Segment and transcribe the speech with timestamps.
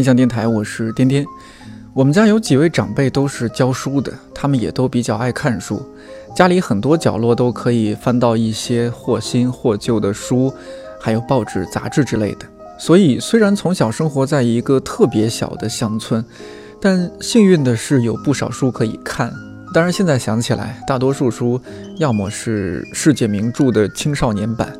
[0.00, 1.26] 看理想电台，我是颠颠。
[1.92, 5.82] 我们家有几位长辈都是教书的，他们也都比较爱看书，
[6.34, 10.50] 家里很多角落都可以翻到一些或新或旧的书，
[10.98, 12.46] 还有报纸、杂志之类的。
[12.78, 16.24] 所以，虽然从小生活在一个特别小的乡村，
[16.80, 19.30] 但幸运的是有不少书可以看。
[19.74, 21.60] 当然，现在想起来，大多数书
[21.98, 24.72] 要么是世界名著的青少年版。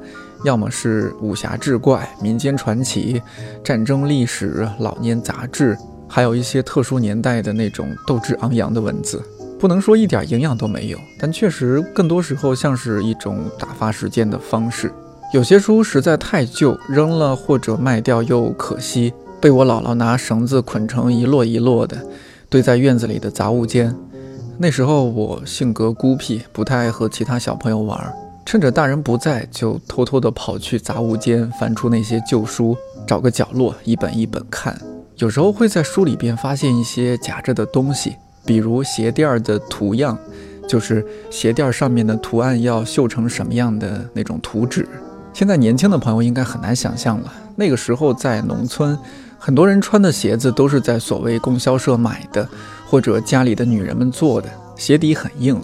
[0.44, 3.20] 要么是武侠志怪、民间传奇、
[3.62, 5.76] 战争历史、老年杂志，
[6.08, 9.22] 还有一些特殊年代的那种斗志昂扬的文字，
[9.58, 14.92] 不能说一点营养都没有，但确实更多时候像是一种打发时间的方式。
[15.32, 21.96] 有些书实在太旧，扔了或者卖掉又可惜，被我姥姥拿绳子捆成一摞一摞的，
[22.48, 23.94] 堆在院子里的杂物间。
[24.58, 28.12] 那时候我性格孤僻，不太爱和其他小朋友玩。
[28.50, 34.76] 趁着大人不在，就偷偷地跑去杂物间，翻出那些旧书，找个角落一本一本看。
[35.18, 40.18] 有时候会在书里边发现一些夹着的东西，比如鞋垫的图样，
[40.68, 44.84] 就是鞋垫上面的图案要绣成什么样的那种图纸。
[45.32, 48.98] 现在年轻的朋友应该很难想象了，那个时候在农村，
[49.38, 52.48] 很多人穿的鞋子都是在所谓供销社买的，
[52.84, 55.56] 或者家里的女人们做的，鞋底很硬，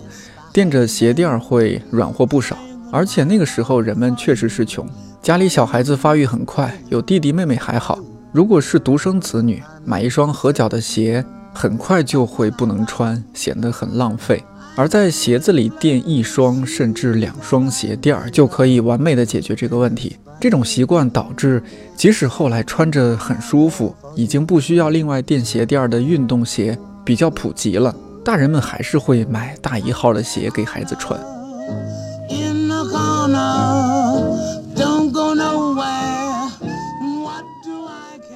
[0.53, 2.57] 垫着鞋垫会软和不少。
[2.93, 4.89] 而且那个时候人们确实是穷，
[5.23, 7.99] 家里小孩子发育很快，有弟弟妹妹还好。
[8.33, 14.43] 如果是独生子女，买一双合脚的鞋，很快就会不能穿，显得很浪费。
[14.77, 20.17] 而在鞋子里垫一双甚至两双鞋垫儿，就可以完美的解决这个问题。
[20.39, 21.63] 这种习惯导致，
[21.97, 31.19] 即使后来穿着很舒服，已经不需要另外垫鞋垫儿的运动鞋比较普及了，大人们还是会买大一号的鞋给孩子穿。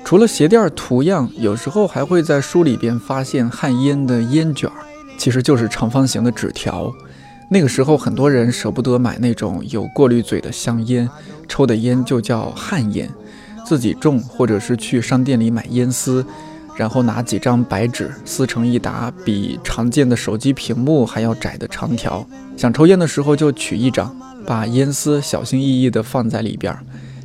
[0.04, 4.74] 除了鞋垫图样，有时候还会在书里边发现旱烟的烟卷儿，
[5.16, 6.92] 其实就是长方形的纸条。
[7.48, 11.08] 那个时候很多人舍不得买那种有过滤嘴的香烟，
[11.46, 13.08] 抽的烟就叫旱烟，
[13.64, 16.26] 自己种或者是去商店里买烟丝，
[16.80, 22.26] 然后拿几张白纸撕成一沓比常见的手机屏幕还要窄的长条，
[22.56, 24.16] 想抽烟的时候就取一张。
[24.46, 26.74] 把烟丝小心翼翼地放在里边，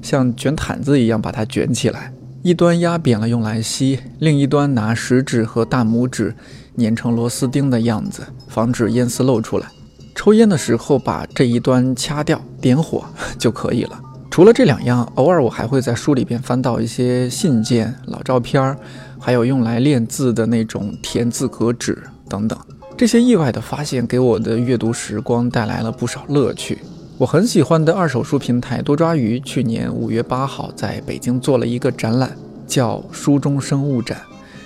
[0.01, 2.11] 像卷毯子一样把它卷起来，
[2.43, 6.35] 一端压扁了用来吸，另一端拿食指和大拇指
[6.77, 9.67] 粘成螺丝钉的样子，防止烟丝漏出来。
[10.13, 13.05] 抽烟的时候把这一端掐掉，点火
[13.39, 14.01] 就可以了。
[14.29, 18.77] 除了这两样，偶尔我还会在书里边翻到一些信件、老照片儿，
[19.25, 21.97] 还有用来练字的那种填字格纸
[22.29, 22.55] 等等。
[22.95, 26.77] 这些意外的发现给我的阅读时光带来了不少乐趣。
[27.17, 32.37] 我很喜欢的二手书平台多抓鱼，去年五月八号在北京做了一个展览，
[32.67, 34.21] 叫“书中生物展”，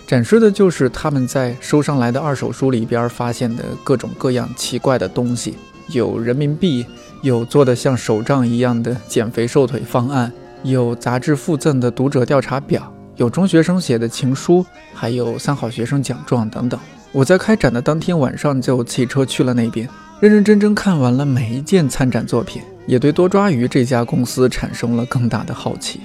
[0.05, 5.53] 展示的就是他们在收上来的二手书里边发现的各种各样奇怪的东西，
[5.87, 6.85] 有人民币，
[7.21, 10.29] 有做的像手账一样的减肥瘦腿方案，
[10.63, 16.79] 有杂志附赠的读者调查表，有中学生写的情书，还有三好学生奖状等等。
[17.11, 19.85] 我在开展的当天晚上就骑车去了那边。
[20.21, 25.99] 认认真真看完了每一件参展作品，也对多抓鱼这家公司产生了更大的好奇。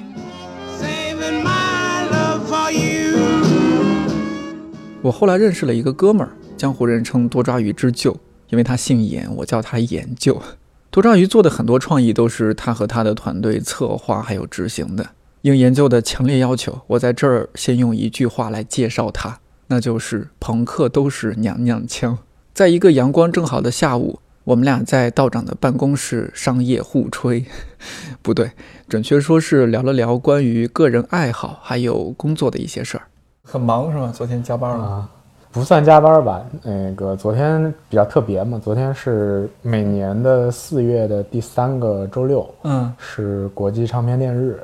[5.00, 8.16] 我后来认识了一个哥们儿，江湖人称多抓鱼之舅，
[8.48, 10.42] 因为他姓严，我叫他严舅。
[10.90, 15.06] 多抓鱼做的很多创意都是他和他的团队策划还有执行的。
[15.44, 22.16] 应研究的强烈要求，我在这儿先用一句话来介绍他，那就是朋克都是娘娘腔。
[22.54, 27.44] 在一个阳光正好的下午，我们俩在道长的办公室商业互吹，
[28.22, 28.52] 不对，
[28.88, 33.04] 准确说是聊了聊关于个人爱好还有工作的一些事儿。
[33.42, 34.10] 很忙是吗？
[34.16, 35.10] 昨天加班了啊？
[35.52, 36.42] 不算加班吧。
[36.62, 44.58] 那个昨天比较特别嘛，昨天是每年的四月的第三个周六，嗯，是国际唱片店日，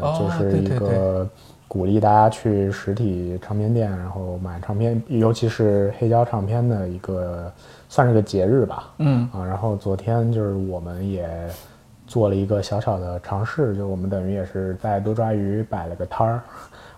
[0.00, 1.28] 呃，就是一个。
[1.70, 7.48] 鼓励大家去实体唱片店，然后买唱片，尤其是黑胶唱片的一个，
[7.88, 8.90] 算是个节日吧。
[8.98, 11.30] 嗯啊，然后昨天就是我们也
[12.08, 16.42] 做了一个小小的尝试，就我们等于也是在多抓鱼摆了个摊儿，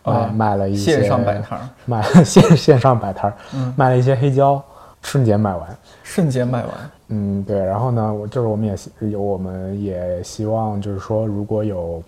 [0.05, 3.37] 卖卖了一些线上摆摊儿，卖 线线上摆摊儿，
[3.77, 4.59] 卖了一些黑胶，
[5.03, 5.69] 瞬间卖完，
[6.03, 6.71] 瞬间卖完。
[7.09, 7.63] 嗯，对。
[7.63, 12.03] 然后呢，我就是我们也有，我们也希望就是说，如果有。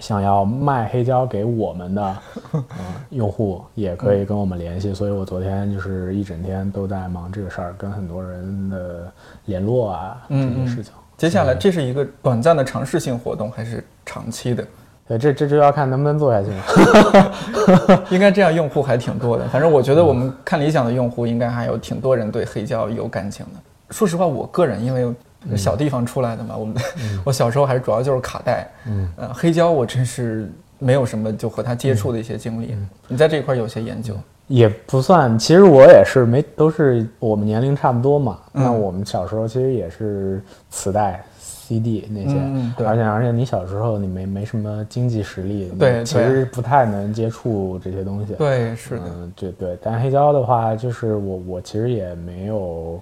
[0.00, 2.16] 想要卖黑胶给我们的
[2.54, 2.64] 嗯
[3.10, 4.92] 用户，也可以跟我们联系。
[4.92, 9.12] 所以我昨天就是一整天都在忙这个事儿，跟很多人的
[9.44, 10.92] 联络啊这些事情。
[11.16, 14.64] 接下来这是一个短暂的尝试性活动，还是长期的？
[15.06, 18.02] 对，这这就要看能不能做下去了。
[18.10, 19.46] 应该这样用户还挺多的。
[19.48, 23.60] 反正我觉得我们看理想的用户应该还有挺多人对黑胶有感情的。
[23.90, 25.14] 说实话，我个人因为
[25.56, 26.76] 小地方出来的嘛，我们
[27.24, 28.68] 我小时候还是主要就是卡带。
[28.86, 32.76] 嗯，呃，黑胶我真是没有什么就和他接触的一些经历。
[33.08, 34.14] 你在这一块有些研究？
[34.48, 38.38] 也不算，其实我也是没，都是我们年龄差不多嘛。
[38.52, 48.34] 那我们小时候其实也是磁带、CD 那些，而且而且你小时候你没没什么经济实力，对，其实不太能接触这些东西。
[48.34, 49.04] 对，是的，
[49.36, 49.78] 对对。
[49.80, 53.00] 但黑胶的话，就是我我其实也没有，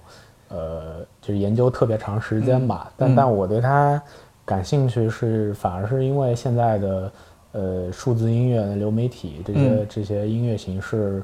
[0.51, 2.91] 呃，就是研究特别长时间吧。
[2.97, 4.01] 但但我对它
[4.45, 7.11] 感兴趣是，反而是因为现在的
[7.53, 11.23] 呃数字音乐、流媒体这些这些音乐形式。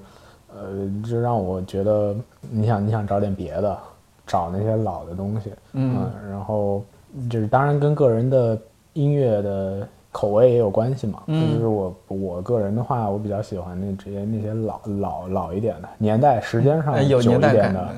[0.50, 2.16] 呃，就让我觉得，
[2.50, 3.78] 你想你想找点别的，
[4.26, 6.84] 找那些老的东西，嗯，然后
[7.30, 8.58] 就是当然跟个人的
[8.94, 17.90] 音乐的口味也有关系嘛，嗯，就是我我个人的话，我比较喜欢那这些那些老老老一点的年代时间上久一点的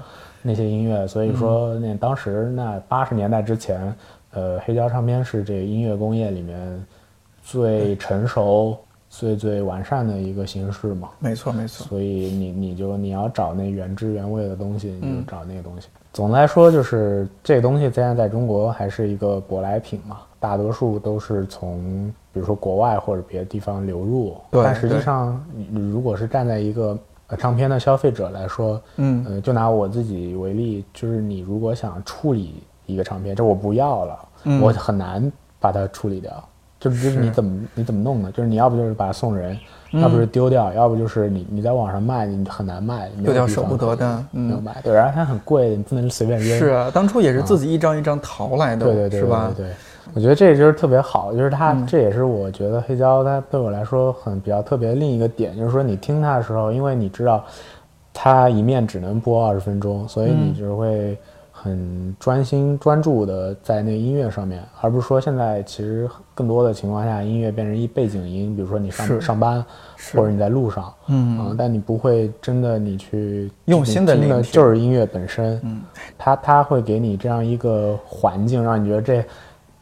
[0.41, 3.93] 那些音乐，所以说那当时那八十年代之前，
[4.31, 6.85] 呃，黑胶唱片是这个音乐工业里面
[7.43, 8.77] 最成熟。
[9.11, 11.83] 最最完善的一个形式嘛，没错没错。
[11.87, 15.87] 所以你你就你要找那原汁原味的东西，你就找那个东西。
[16.13, 24.37] 总的来说，就是这个东西现在在中国还是一个舶来品嘛，大多数都是从比如说国外或者别的地方流入。
[24.51, 26.95] 但实际上，你如果是站在一个
[27.29, 34.19] 呃唱片的消费者来说，嗯呃，就拿我自己为例，就是你如果想处理一个唱片，这我不要了，
[34.61, 36.31] 我很难把它处理掉。
[36.79, 38.31] 就是你怎么你怎么弄呢？
[38.31, 39.59] 就是你要不就是把它送人，
[39.91, 44.77] 要不是丢掉，要不就是你你在网上卖，你很难卖，丢掉舍不得的，没有卖。
[44.81, 46.57] 对，然后它很贵，你不能随便扔。
[46.57, 49.51] 是啊，当初也是自己一张一张淘来的，对对对，是吧？
[49.57, 49.67] 对，
[50.13, 57.43] 我觉得这就是特别好，就是它这也是我觉得黑胶它对我来说很比较特别的另一个点，就是说你听它的时候，因为你知道
[58.13, 61.17] 它一面只能播二十分钟，所以你就会。
[61.61, 69.61] 很专心专注的在那个音乐上面，而不是说现在其实更多的情况下，音乐变成一背景音，比如说你上上班，
[70.15, 75.81] 或者你在路上，嗯，但你不会真的你去用心的听的就是音乐本身，嗯，
[76.17, 79.21] 它它会给你这样一个环境，让你觉得这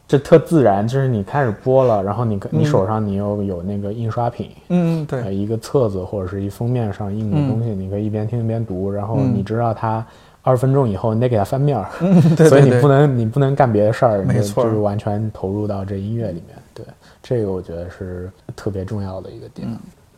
[0.08, 10.04] 这特自然，就是你开始播了，然后你你手上你又有那个印刷品，嗯，对，一个册子或者是一封面上印的东西，你可以一边听一边读，然后你知道它。
[10.40, 11.84] 二十分钟以后，你得给它翻面儿，
[12.48, 16.56] 所以你不能你不能干别的事儿，没错，就是完全投入到这音乐里面。
[16.72, 16.86] 对，
[17.22, 19.68] 这个我觉得是特别重要的一个点。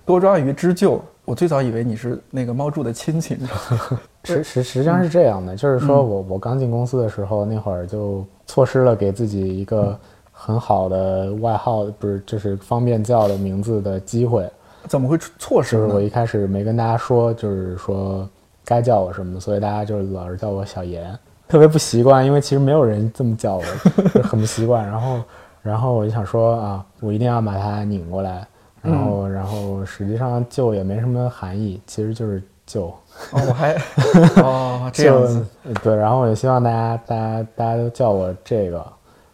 [0.06, 3.36] 多抓鱼织救，我最早以为你是那个猫柱的亲戚。
[4.24, 9.98] 实实实际上是这样的，就是说我我刚进公司的时候，那会儿就错失了给自己一个
[10.32, 14.48] 很好的外号，不是就是方便叫的名字的机会。
[14.86, 15.76] 怎么会错失？
[15.76, 18.28] 就是我一开始没跟大家说，就是说。
[18.62, 21.18] 该叫我什么，所以大家就老是叫我小严，
[21.48, 23.62] 特别不习惯，因为其实没有人这么叫我，
[24.22, 24.86] 很不习惯。
[24.86, 25.20] 然后，
[25.60, 28.46] 然后我就想说啊，我一定要把它拧过来。
[28.80, 32.94] 然后，然后实际上就也没什么含义，其实就是救。
[33.32, 33.74] 哦，我还
[34.42, 35.44] 哦这样子
[35.82, 38.86] 对，然后我就希望大家，大家大家都叫我这个，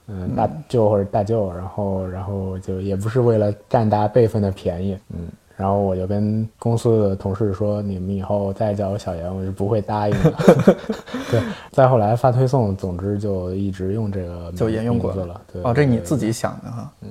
[0.08, 1.52] 嗯，大舅或者大舅。
[1.52, 5.28] 然后，然后就也不是为了占大家辈分的便宜，嗯。
[5.56, 10.30] 然后我就跟公司的同事说：“你们以后再叫我小严，我是不会答应的。
[11.32, 11.40] ”对，
[11.72, 15.40] 再后来发推送，总之就一直用这个就沿用过了。
[15.50, 16.92] 对，哦，这你自己想的哈。
[17.00, 17.08] 嗯，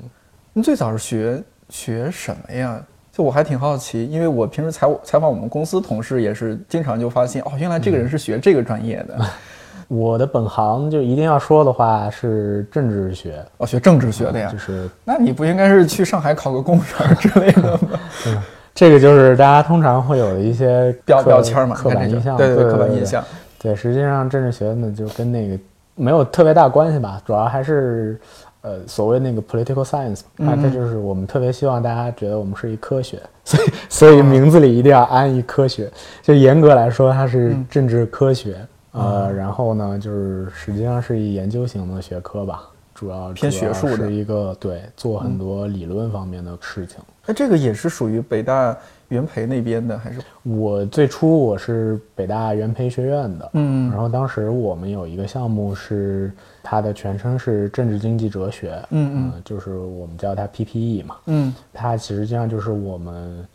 [0.53, 2.79] 你最早是学学什么呀？
[3.15, 9.17] 就我还挺好奇，因为我平时采采访我们公司同事也是经常就发现，哦，原来这个人是学这个专业的。
[9.87, 17.79] 我的本行就一定要说的话是政治学，哦，学政治学的呀，就是，那你不应该是去上海考个公务员之类的吗？
[18.27, 18.37] 嗯，
[18.73, 23.23] 这个就是大家通常会有的一些标标签嘛，刻板印象，对对刻板印象。
[23.57, 25.57] 对，实际上政治学呢就跟那个
[25.95, 28.19] 没有特别大关系吧，主要还是
[28.65, 35.91] 呃所谓那个 political science，啊，这就是我们特别希望大家觉得我们是一科学，所以所以名字里一定要安一科学，
[36.23, 38.57] 就严格来说它是政治科学。
[38.97, 42.63] 呃，然后呢，就是实际上是一研究型的学科吧，
[42.95, 46.97] 主要偏学术的一个，对，做很多理论方面的事情。
[47.27, 48.75] 那这个也是属于北大
[49.09, 50.19] 元培那边的，还是？
[50.43, 56.31] 我最初我是北大元培学院的，嗯，然后当时我们有一个项目是
[56.63, 63.45] 它的全称是政治经济哲学，嗯嗯，就是我们叫它 PPE 嘛，嗯，它其实际上就是我们。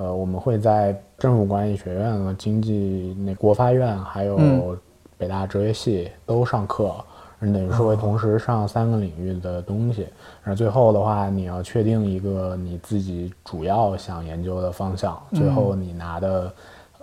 [0.00, 4.78] 呃，我们会在政府管理学院和经济那国发院，还有
[5.16, 6.94] 北大哲学系都上课，
[7.40, 10.02] 你等于说会同时上三个领域的东西。
[10.42, 16.52] 然后最后的话，你要确定一个你自己主要想研究的方向，最后你拿的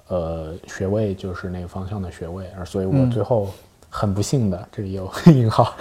[0.08, 2.46] 呃学位就是那个方向的学位。
[2.58, 3.50] 而所以我最后。
[3.88, 5.74] 很不幸的，这里有引号，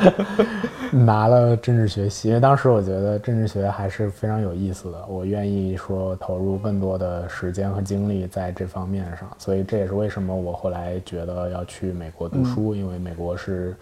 [1.04, 13.74] 拿了政治学系，因为当时我觉得政治学还是非常有意思的，我愿意说投入更多的时间和精力在这方面上，所以这也是为什么我后来觉得要去美国读书，因为美国是，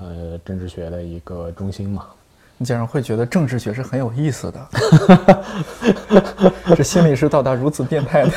[0.00, 2.06] 呃，政治学的一个中心嘛。
[2.56, 4.68] 你竟然会觉得政治学是很有意思的，
[6.76, 8.32] 这心理是到达如此变态的。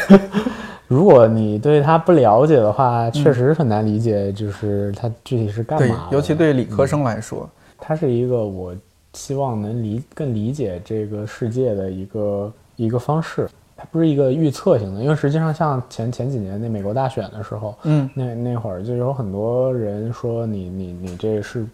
[0.88, 6.08] 如果你对它不了解的话，确实很难理解，就是它具体是干嘛。
[6.10, 8.74] 对，尤其对理科生来说，它是一个我
[9.14, 13.50] 希望能理更理解这个世界的一个一个方式。
[13.84, 21.66] 它不是一个预测型的，因为实际上像前前几年那美国大选的时候，嗯，那那会儿就有很多人说你你你这是。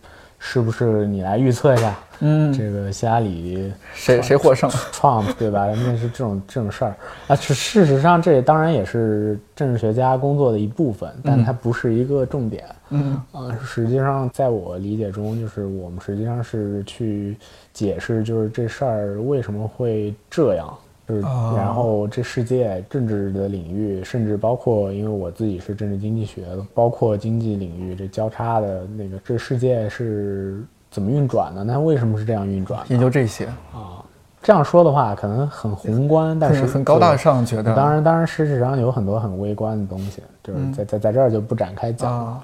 [0.41, 1.93] 是不是你来预测一下？
[2.21, 5.65] 嗯，这个希拉里谁谁获胜？Trump 对吧？
[5.65, 6.95] 那是这种这种事儿
[7.27, 7.35] 啊。
[7.35, 12.63] 事事实上，这当然也是政治学家工作的一部分，但它不是一个重点。
[12.89, 17.35] 嗯，呃，实际上，在我理解中，就是我们实际上是去
[17.73, 20.73] 解释，就是这事儿为什么会这样。
[21.15, 21.21] 是，
[21.55, 31.63] 然后这世界政治的领域，甚至包括，因为我自己是政治经济学的，包括经济领域这交叉的那个，这世界是怎么运转的？
[31.63, 32.81] 那为什么是这样运转？
[32.89, 34.03] 研究这些啊，
[34.41, 37.75] 这样说的话可能很宏观，但是很高大上，觉得。
[37.75, 42.43] 当然，当然，事实上有很多很微观的东西，就是在在在这儿就不展开讲了。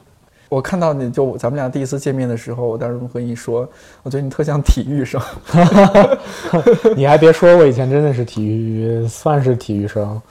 [0.50, 3.68] 我看到你就咱们俩第一次见面的时候，我当时和你说，
[4.04, 5.22] 我觉得你特像体育生。
[6.96, 10.22] 你还别说，我以前真的是体育，算是体育生。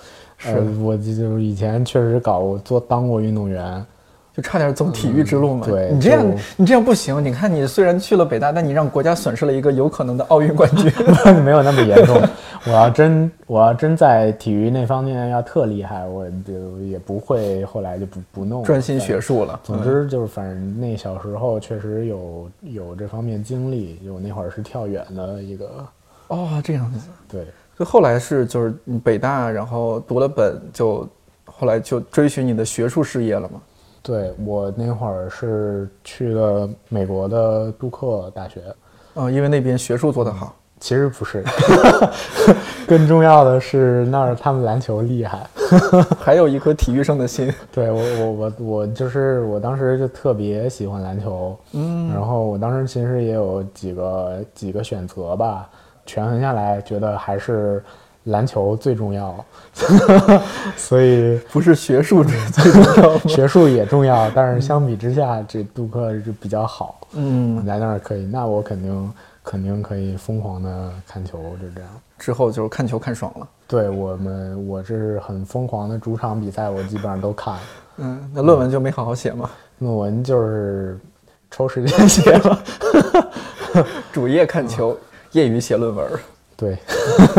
[0.44, 3.85] 呃，我就以前确实搞做当过运动员。
[4.36, 5.64] 就差点走体育之路嘛？
[5.64, 6.26] 对你这样，
[6.56, 7.24] 你这样不行。
[7.24, 10.92] 你看，你虽然去了北大，但你让国家损失了一个有可能的奥运冠军。
[11.44, 12.20] 没有那么严重。
[12.66, 19.60] 我要真，我要真在体育那方面要特厉害，我就也不会后来就不不弄，专心学术了。
[19.62, 24.00] 总之就是，反正那小时候确实有有这方面经历。
[24.04, 25.86] 就那会儿是跳远的一个。
[26.28, 27.08] 哦，这样子。
[27.30, 27.46] 对。
[27.78, 28.74] 就后来是就是
[29.04, 31.08] 北大，然后读了本，就
[31.44, 33.60] 后来就追寻你的学术事业了嘛。
[34.04, 38.61] 对我那会儿是去了美国的杜克大学，
[39.14, 40.54] 嗯，因为那边学术做得好。
[40.78, 41.42] 其实不是，
[42.87, 45.46] 更重要的是那儿他们篮球厉害，
[46.20, 47.50] 还有一颗体育生的心。
[47.73, 55.66] 对我我我我就是我当时就特别喜欢篮球，嗯，然后我当时其实也有几个几个选择吧，
[56.04, 57.82] 权衡下来觉得还是。
[58.24, 59.44] 篮球最重要，
[60.76, 67.06] 所以不是学术最重要， 学术也重要，但是相比之下，这杜克就比较好。
[67.12, 69.12] 嗯，来那儿可以，那我肯定
[69.42, 71.90] 肯定可以疯狂的看球，就这样。
[72.18, 73.46] 之后就是看球看爽了。
[73.66, 77.56] 对我们，我这是很疯狂的主场比赛，我基本上都看。
[77.98, 79.50] 嗯，那论文就没好好写吗？
[79.80, 80.98] 论文就是
[81.50, 82.62] 抽时间写了，
[84.12, 84.96] 主业看球，
[85.32, 86.08] 业余写论文。
[86.56, 86.78] 对，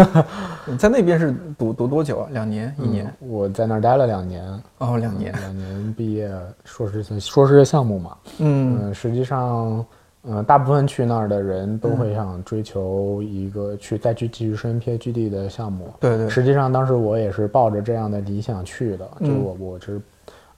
[0.68, 2.28] 你在那边是读读多久啊？
[2.32, 3.12] 两年、一年？
[3.20, 4.44] 我在那儿待了两年。
[4.80, 6.30] 哦，两年，两年毕业，
[6.66, 8.18] 硕士硕士项目嘛。
[8.40, 9.86] 嗯，实际上，
[10.24, 15.94] 嗯，大部分去那儿的人都会想追求一个去再去继续升 PhD 的项目。
[16.00, 16.30] 对对。
[16.30, 20.02] 实际上，当时我也是抱着这样的理想去的，就我我是，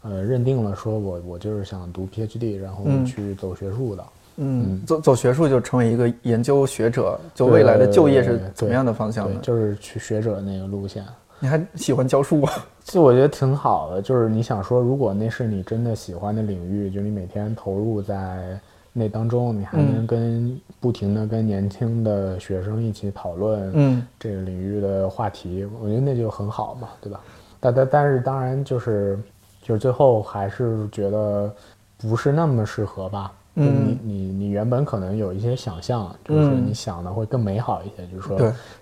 [0.02, 4.04] 呃，认定了说我我就是想读 PhD，然后去走学术的。
[4.38, 9.40] 嗯，走走学术就成为一个研究学者，就未来的就业是怎么样的方向呢？
[9.42, 11.04] 就是去学者那个路线。
[11.40, 12.50] 你还喜欢教书吗？
[12.84, 18.60] 就我觉得挺好的，就是你想说，如果那是你真的喜欢的领域，就你每天投入在
[18.94, 27.20] 那当中，你还能跟不停的跟年轻的学生一起讨论，嗯，这个领域的话题，我觉得那就很好嘛，对吧？
[27.60, 29.20] 但但但是当然就是
[29.62, 31.54] 就是最后还是觉得
[31.98, 33.32] 不是那么适合吧。
[33.66, 38.06] 你你你原本可能有一些想象，就是说你想的会更美好一些。
[38.08, 38.38] 就是说，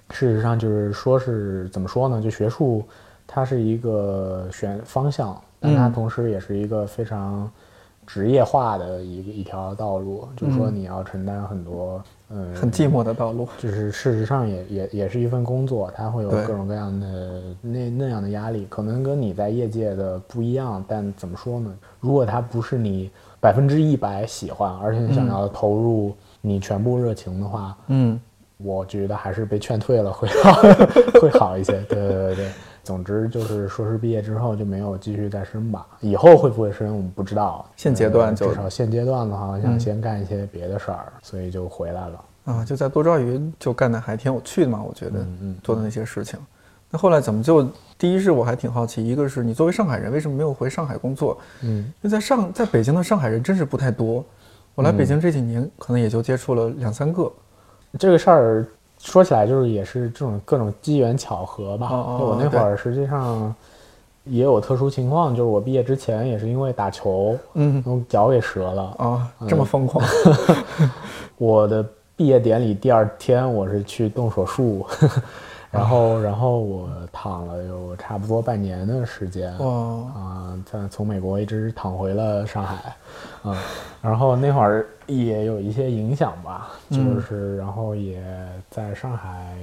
[0.09, 2.21] 事实上就是说是怎么说呢？
[2.21, 2.83] 就学术，
[3.25, 7.49] 它是一个选方向，但它同时也是一个非常
[8.05, 10.27] 职业化的一个一条道路。
[10.35, 13.47] 就是说你要承担很多，嗯，很寂寞的道路。
[13.57, 20.83] 就是事实上也也也是一份工作，它会有各种各样的那那样的压力，可能跟你在业界的不一样。
[20.87, 21.73] 但怎么说呢？
[21.99, 23.11] 如果它不是你。
[23.41, 28.19] 百分之一百喜欢，而且想要投入你全部热情的话，嗯，
[28.57, 30.61] 我觉得还是被劝退了会好，
[31.21, 31.73] 会好一些。
[31.81, 32.51] 对对对对，
[32.85, 35.85] 总之就是硕士毕业之后就没有继续再深吧。
[35.99, 37.65] 以后会不会深，我们不知道。
[37.75, 42.23] 现阶段至少现阶段的话，想先干一些别的事儿，所以就回来了。
[42.45, 45.25] 啊，就在多抓鱼就干的还挺有趣的嘛，我觉得
[45.63, 46.39] 做的那些事情。
[46.91, 47.67] 那后来怎么就？
[47.97, 51.37] 第一是我还挺好奇，一个是你作为上海人，为什么没有回上海工作？
[51.63, 54.23] 嗯，因为在上在北京的上海人真是不太多。
[54.75, 57.31] 我来北京这几年，可能也就接触了两三个。
[57.97, 58.67] 这个事儿
[59.05, 61.89] 说起来就是也是这种各种机缘巧合吧。
[61.91, 63.53] 我那会儿实际上
[64.23, 70.03] 也有特殊情况，就是我毕业之前也是因为打球，嗯，脚给折了啊，这么疯狂。
[71.37, 71.85] 我的
[72.15, 74.85] 毕业典礼第二天，我是去动手术。
[75.75, 82.95] 然后，然后我躺了有差不多半年的时间，啊，在从美国一直躺回了上海，
[83.43, 83.57] 啊，
[84.01, 88.23] 然后那会儿也有一些影响吧，就是然后也
[88.69, 89.53] 在上海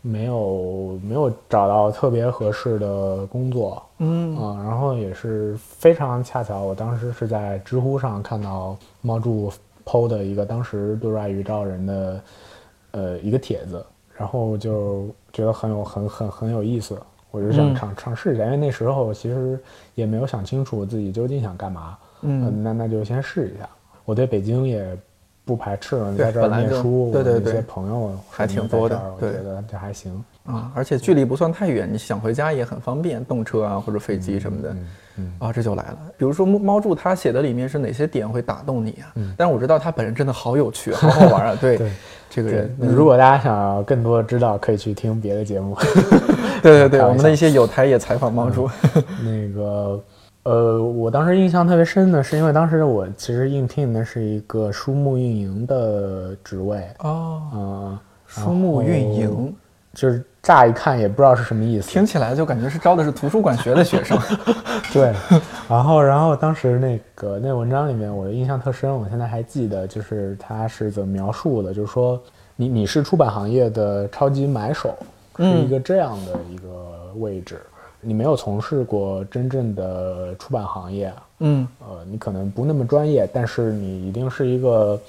[0.00, 9.52] 没有没有找到特别合适的工作，嗯，啊，然后也是非常恰巧，我当时是在知乎上看到猫柱
[9.84, 12.20] PO 的一个当时对外语招人的
[12.92, 13.84] 呃一个帖子。
[14.16, 16.96] 然后就觉得很有很很很有意思，
[17.30, 19.58] 我就想尝尝试一下，因为那时候其实
[19.94, 23.68] 也没有想清楚自己究竟想干嘛，嗯，那那就先试一下。
[24.04, 24.96] 我对北京也
[25.44, 34.76] 不排斥你，在这儿念书，对对对，朋友还挺多的，我觉得这还行啊，而且距离不算太远，你想回家也很方便，动车啊或者飞机什么的，
[35.38, 35.98] 啊，这就来了。
[36.16, 39.12] 比如说猫柱他写的里面是哪些点会打动你啊？
[39.36, 41.78] 但是我知道他本人真的好有趣，好好玩啊，对。
[42.30, 45.76] 这个人，如果大家想要更多的知道，可以去听别的节目。
[46.60, 48.68] 对 对对，我们的一些有台也采访猫主。
[49.22, 50.02] 那个，
[50.44, 59.54] 呃，我当时印象特别深的是，因为当时我其实应聘的是一个书目运营的职位哦，嗯，书目运营
[59.92, 60.24] 就是。
[60.44, 64.18] 乍一看也不知道是什么意思，听起来就感觉是招的是图书馆学的学生。
[64.92, 65.10] 对，
[65.66, 72.20] 然后然后当时那个那文章里面我的印象特深，我现在还记得，就是他是怎么描述的，就是说
[72.56, 74.94] 你你是出版行业的超级买手，
[75.38, 77.58] 是一个这样的一个位置，
[78.04, 85.00] 你没有从事过真正的出版行业，嗯，呃，你可能不那么专业，但是你一定是一个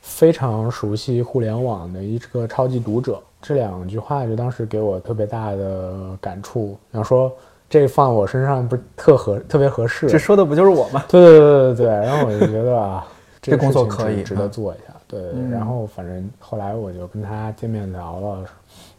[0.00, 3.20] 非常熟悉互联网的一个超级读者。
[3.42, 7.32] 这两句话就当时给我特别大的感触，想说
[7.70, 10.08] 这放我身上不是特合特别合适。
[10.08, 11.04] 这说的不就是我吗？
[11.08, 11.86] 对对对对对。
[11.86, 13.06] 然后我就觉得啊，
[13.40, 14.94] 这工作可以值得做一下。
[15.08, 18.44] 对，然后反正后来我就跟他见面聊了，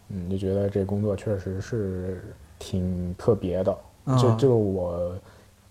[0.07, 2.23] 嗯，就觉得这工作确实是
[2.59, 3.77] 挺特别的，
[4.19, 5.11] 就就我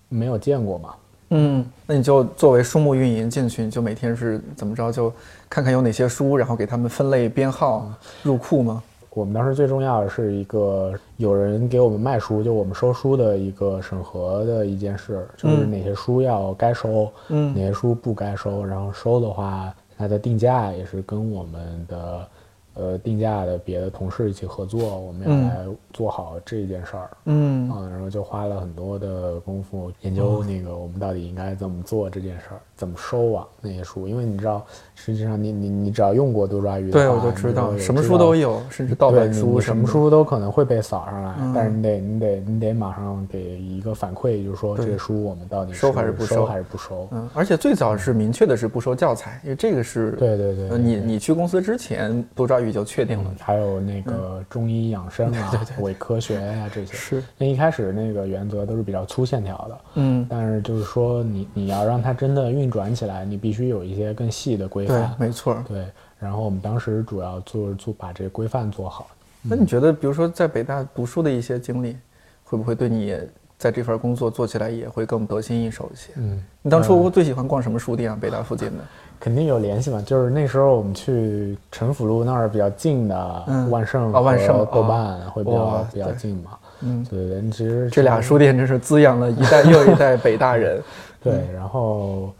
[0.08, 0.94] 没有见过嘛。
[1.30, 4.92] 嗯，那你就作为书目运营进去，你就每天是怎么着？
[4.92, 5.12] 就
[5.50, 7.90] 看看有哪些书，然后给他们分类编号
[8.22, 8.82] 入库吗？
[9.10, 22.28] 我们当时最重要的是一个有人给我们卖书，就我们收书的一个审核的一件事，就是哪些书要该收，嗯，哪些书不该收，然后收的话，它的定价也是跟我们的。
[22.76, 27.16] 呃，定价的别的同事一起合作，我们要来做好这件事儿。
[27.24, 27.68] 嗯。
[27.70, 46.46] 啊，然后就花了很多的功夫研究那个我们到底应该怎么做这件事儿，怎么收啊那些书，因为你知道，实际上你你你只要用过多抓鱼，对我就知道什么书都有，甚至盗版书什么书都可能会被扫上来，但是你得你得你得马上给一个反馈，就是说这个书我们到底收还是不收？
[46.46, 47.08] 还是不收？
[47.10, 52.76] 嗯，而且最早是明确的是不收教材，因为这个是对对对，你你去公司之前多抓鱼。
[52.76, 56.92] 就确定了，还有那个中医养生啊，伪科学呀这些。
[56.92, 65.14] 是，那一开始那个原则都是比较粗线条的，嗯，但是就是说你你要让它真的运转起来，你必须有一些更细的规范。
[65.18, 65.56] 对，没错。
[65.68, 65.86] 对，
[66.18, 69.08] 然后我们当时主要做做把这个规范做好。
[69.42, 71.96] 那你觉得，比如说在北大读书的一些经历，
[72.44, 73.16] 会不会对你
[73.58, 76.12] 在这份工作做起来也会更得心应手一些？
[76.16, 78.18] 嗯，你当初最喜欢逛什么书店啊？
[78.20, 78.84] 北大附近的？
[79.18, 86.50] 肯定有联系嘛，就是那时候我们去陈府路那儿比较近的万盛和豆瓣会比较比较近嘛。
[86.82, 90.82] 嗯，对，其实这俩书店真是滋养了一代又一代北大人。
[91.24, 92.30] 对，然后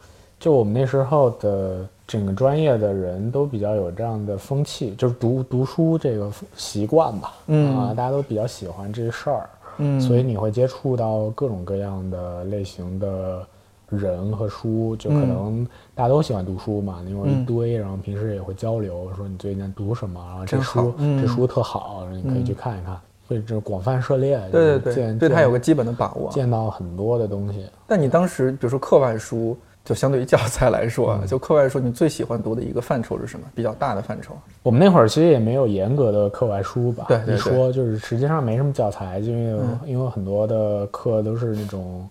[0.47, 7.33] 就我们那时候的整个专业的人都比较有这样的风气，就是读读书这个习惯吧。
[7.49, 9.51] 嗯啊，大家都比较喜欢这事儿。
[9.79, 13.45] 嗯，所以你会接触到各种各样的类型的。
[13.89, 27.65] 人和书就可能大家都喜欢读书嘛，因为一堆，然后平时也会交流，说你最近读什么，然后这书这书特好，你可以去看一看，会这广泛涉猎，对对对，对他有个基本的把握，见到很多的东西。
[27.87, 33.46] 但你当时比如说课外书就相对于教材来说，就课外书，你最喜欢读的一个范畴是什么？
[33.55, 34.37] 比较大的范畴？
[34.64, 37.05] 我们那会儿其实也没有严格的课外书吧？
[37.07, 42.05] 对，你说就是实际上没什么教材，就因为因为很多的课都是那种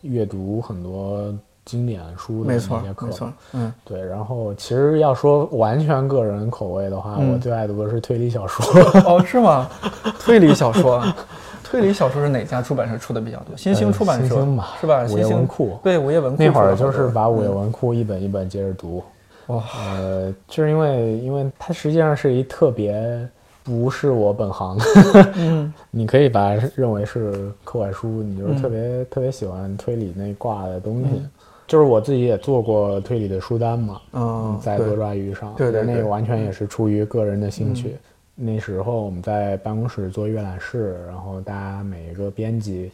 [0.00, 1.32] 阅读很多
[1.64, 3.06] 经典书的那些课。
[3.06, 4.04] 没错，嗯，对。
[4.04, 8.82] 然后其实要说完全个人口味的话，我最爱读的是推理小说。
[9.06, 9.70] 哦，是吗？
[10.18, 11.00] 推理小说。
[11.70, 13.56] 推理小说是哪家出版社出的比较多？
[13.56, 14.44] 新兴出版社
[14.80, 15.06] 是吧？
[15.08, 19.00] 午夜文库对午夜文库那会儿就是把午夜文库一本一本接着读。
[19.46, 19.62] 哇，
[19.96, 23.28] 呃，就是因为因为它实际上是一特别
[23.62, 24.76] 不是我本行，
[25.36, 31.22] 嗯， 你可以把它认为是课外书，你就是特别特别喜欢推理那挂的东西。
[31.68, 37.96] 就是我自己也做过推理的书单嘛，嗯，在多抓鱼上，对对，那个完全也是出于个人的兴趣。
[38.42, 42.90] 那时候我们在办公室做阅览室，然后大家每一个编辑，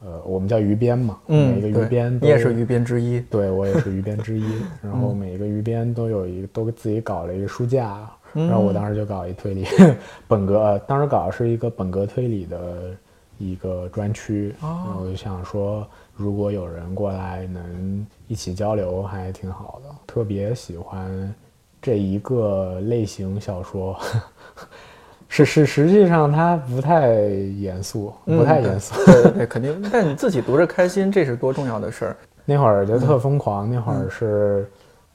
[0.00, 4.44] 呃，我们叫鱼编嘛，每一个鱼编，你也是鱼编之一，对我也是鱼编之一。
[4.80, 9.64] 然后每一个鱼编都有一个，都自己搞了一个书架，然后我当时就搞一推理
[10.28, 12.94] 本格，当时搞的是一个本格推理的
[13.38, 19.92] 一个专区，然后我就想说，如果有人过来能一起交流，还挺好的。
[20.06, 21.34] 特别喜欢
[21.80, 23.98] 这一个类型小说。
[25.28, 28.94] 是是，实际上它不太严肃，不太严肃。
[29.04, 29.82] 对对，肯定。
[29.92, 32.16] 但你自己读着开心，这是多重要的事儿。
[32.46, 34.70] 那会儿就特疯狂，那会儿是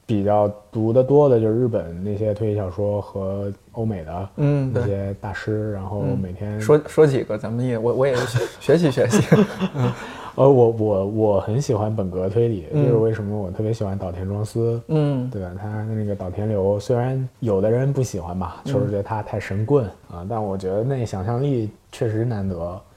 [0.05, 8.13] 比较读的多的，就是日本那些推理小说和欧美的嗯那些大师，然后每天说说几个，咱们也我我也
[8.59, 9.23] 学习学习。
[10.35, 10.43] 嗯。
[10.43, 15.51] 呃，我我我很喜欢本格推理，就是为什么我特别喜欢岛田庄司，嗯，对吧？
[15.59, 22.55] 他那个岛田流，虽然有的人不喜欢吧，就是觉得他太神棍啊，但我觉得那想象力确实难得。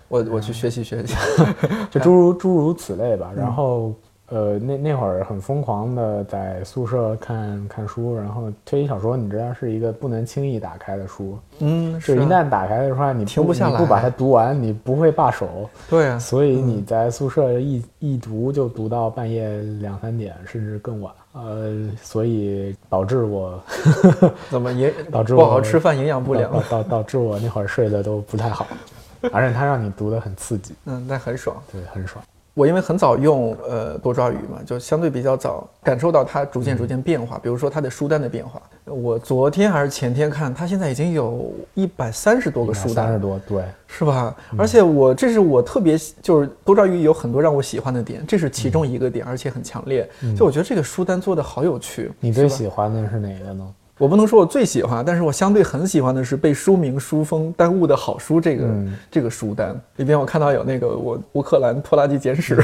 [0.08, 1.14] 我我去学习学习，
[1.90, 3.92] 就诸如 诸如此类吧，然后。
[4.34, 15.70] 呃，那那会儿很疯狂的在宿舍看看书，然后推理小说，你知道是一个不能轻易打开的书，嗯，是一旦打开的话，你停不下来，不把它读完，你不会罢手。
[15.88, 19.48] 对啊，所以你在宿舍一一读就读到半夜
[19.80, 21.14] 两三点，甚至更晚。
[21.34, 23.62] 呃，所以导致我
[24.50, 28.66] 怎么也导致不好吃饭，营养不良，导导致我那会儿睡得都不太好，
[29.30, 32.24] 而且它让你读得很刺激，嗯，那很爽，对，很爽。
[32.54, 37.36] 我因为很早用呃多抓鱼嘛，就相对比较早感受到它逐渐逐渐变化。
[37.42, 44.36] 比如说它的书单的变化，我昨天还是前天看，它现在已经有一百三十多个书单，三十多，对，是吧？
[44.56, 50.08] 而且我这是我特别就是多抓鱼有很多让我喜欢的点，这是其中一个点，而且很强烈。
[50.36, 52.12] 就我觉得这个书单做的好有趣。
[52.20, 53.74] 你最喜欢的是哪个呢？
[54.04, 58.68] 我不能说我最喜欢，但是我相对很喜欢的是被书名书封耽误的好书这个
[59.10, 62.54] 这个书单里边，我看到有那个我乌克兰拖拉机简史，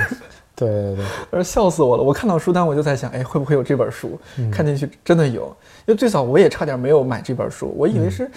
[0.54, 2.02] 对对对，而 笑死我了！
[2.02, 4.20] 我看到书单我就在想，哎，会不会有这本书？
[4.52, 5.44] 看进去真的有，
[5.86, 8.30] 因为最早我也差点没有买这本书，我以为是。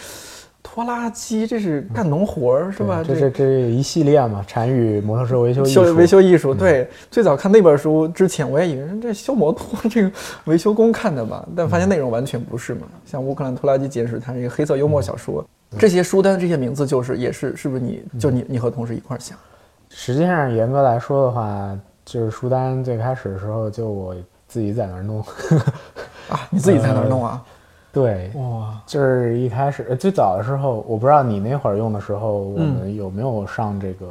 [0.63, 3.04] 拖拉机，这是干农活儿是吧？
[3.06, 4.43] 这是这一系列嘛？
[4.47, 6.54] 禅语摩托车维修修维修艺术。
[6.54, 10.12] 对，最早看那本书之前，我也以为这修摩托这个
[10.45, 12.88] 维修工看的吧，但发现内容完全不是嘛。
[13.06, 15.45] 像《乌克兰拖拉机简史》，它是一个黑色幽默小说。
[15.78, 17.82] 这些书单这些名字，就是也是是不是？
[17.82, 19.38] 你就你你和同事一块儿想？
[19.89, 24.15] 实际上，严格来说的话，就是书单最开始的时候，就我
[24.47, 25.19] 自己在那儿弄。
[26.30, 27.43] 啊，你自己在那儿弄啊？
[27.93, 34.08] 对，哇，就是一开始最早的时候，我不知道你那会儿用的时候，我们有没有上这个，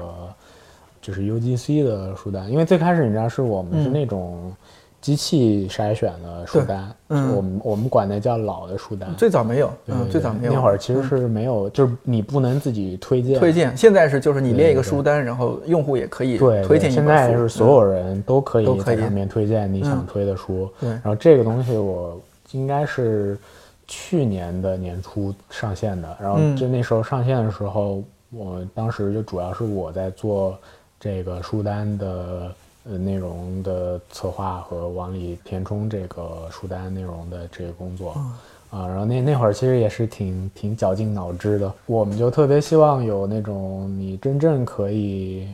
[1.00, 4.52] 就是 UGC 的书单，因为最开始你知道是我们是那种
[5.00, 22.16] 机器筛选的书单，嗯，我们我们管那叫老的书单，最早没有，嗯，最早没有，那会儿其实是没有，就是你不能自己推荐，推荐，现在是就是你列一个书单，然后用户也可以推荐，现在是所有人都可以在上面推荐你想推的书，对，然后这个东西我
[22.52, 23.36] 应该是。
[23.94, 30.58] 去年的年初上线的，然后就那时候上线的时候，我当时就主要是我在做
[30.98, 38.16] 这个书单的呃内容的策划和往里填充这个书单内容的这个工作。
[38.70, 45.46] 啊，然后那那会儿其实也是挺挺绞尽脑汁的，我们就特别希望有那种你真正可以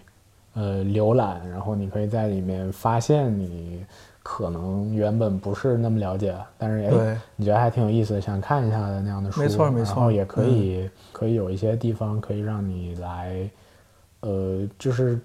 [0.58, 3.84] 呃浏览，然后你可以在里面发现你。
[4.20, 9.94] 可能原本不是那么了解，但是哎，你觉得还挺有意思的，想看一下的那样的书，没错没错。
[9.94, 13.48] 然后也可以可以有一些地方可以让你来，
[14.20, 15.18] 呃，就是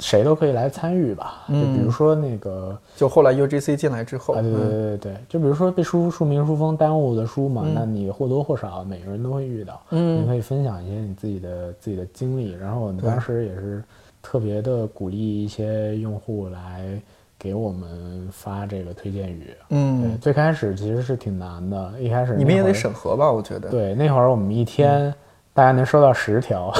[0.00, 1.44] 谁都可以来参与吧。
[1.48, 9.80] 就比如说那个，就后来 UGC 进来之后，对对对对对，就比如说被书书名书封耽误的书嘛，那你或多或少每个人都会遇到。
[9.92, 12.52] 嗯，你可以分享一些你自己的自己的经历。
[12.52, 13.82] 然后我们当时也是
[14.22, 17.00] 特别的鼓励一些用户来。
[17.38, 19.52] 给我们发这个推荐语。
[19.70, 23.32] 嗯，最开始其实是挺难的，一开始你们也得审核吧？
[23.32, 23.68] 我觉得。
[23.68, 25.12] 对，那会儿我们一天
[25.52, 26.72] 大家能收到十条，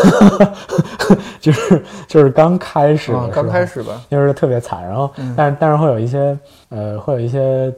[1.41, 4.85] 就是就是刚开始，刚开始吧，就是特别惨。
[4.85, 7.75] 然后，但是但是会有一些呃，会有一些。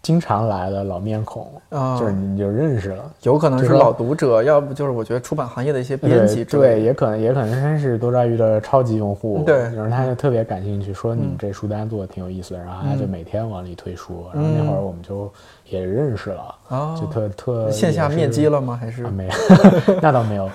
[0.00, 15.30] 经常来的老面孔啊，就是你就认识了，有可能是老读者，要不就是我觉得出版行业的一些编辑，对，也可能也可能真是多抓鱼的超级用户，对，然后他就特别感兴趣，说你们这书单做的挺有意思的，然后他就每天往里推书，然后那会儿我们就
[15.68, 16.54] 也认识了，
[16.98, 18.78] 就特特线下面基了吗？
[18.80, 19.32] 还是没有？
[20.00, 20.48] 那倒没有。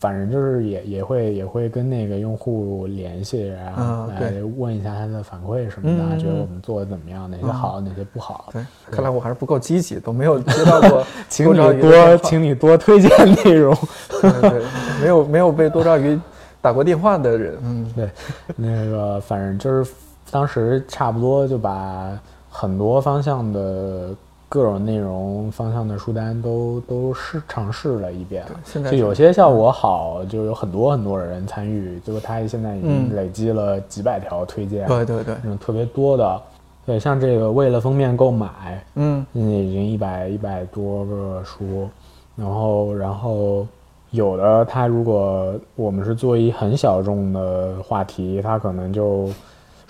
[0.00, 8.48] 反正就是也也会也会跟那个用户联系，然后来问一下他的反馈什么的，觉得我们做的怎么样，哪些好，哪些不好。
[8.50, 11.04] 对，看来我还是不够积极，都没有接到过。
[11.28, 13.10] 请你多，请你多推荐
[13.44, 13.76] 内容。
[14.22, 14.62] 对，
[15.02, 16.18] 没有没有被多抓鱼
[16.62, 17.58] 打过电话的人。
[17.62, 18.10] 嗯， 对，
[18.56, 19.92] 那个反正就是
[20.30, 24.14] 当时差不多就把很多方向的。
[24.50, 28.44] 各种内容方向的书单都都试尝试了一遍，
[28.90, 36.42] 就有些效果好，就有很多很多人参与，结果他现在已经累积了几百条推荐，对对对，那种特别多的，
[36.84, 41.88] 对，像这个为了封面购买，嗯，已经一百一百多个书，
[42.34, 43.64] 然后然后
[44.10, 49.28] 有的他如果我们是做一很小众的话题，他可能就。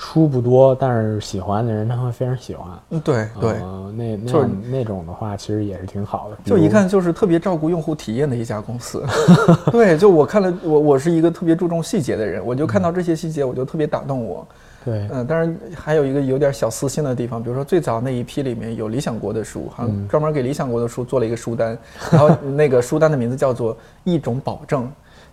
[0.03, 2.67] 书不多，但是喜欢的人他会非常喜欢。
[2.89, 3.53] 嗯，对对，
[3.95, 6.39] 那那那种的话，其实也是挺好的。
[6.43, 9.05] 就一看就是特别照顾用户体验的一家公司。
[9.71, 14.47] 对，就我看了，我我是一个特别注重细节的人，我就看到这些细节，我就特别打动我。
[14.83, 21.77] 对，嗯，当然还有一个有点小私心的地方，比如说最早那一批里面有理想国的书，好像专门给理想国的书做了一个书单，
[22.11, 24.91] 然后那个书单的名字叫做“一种保证”。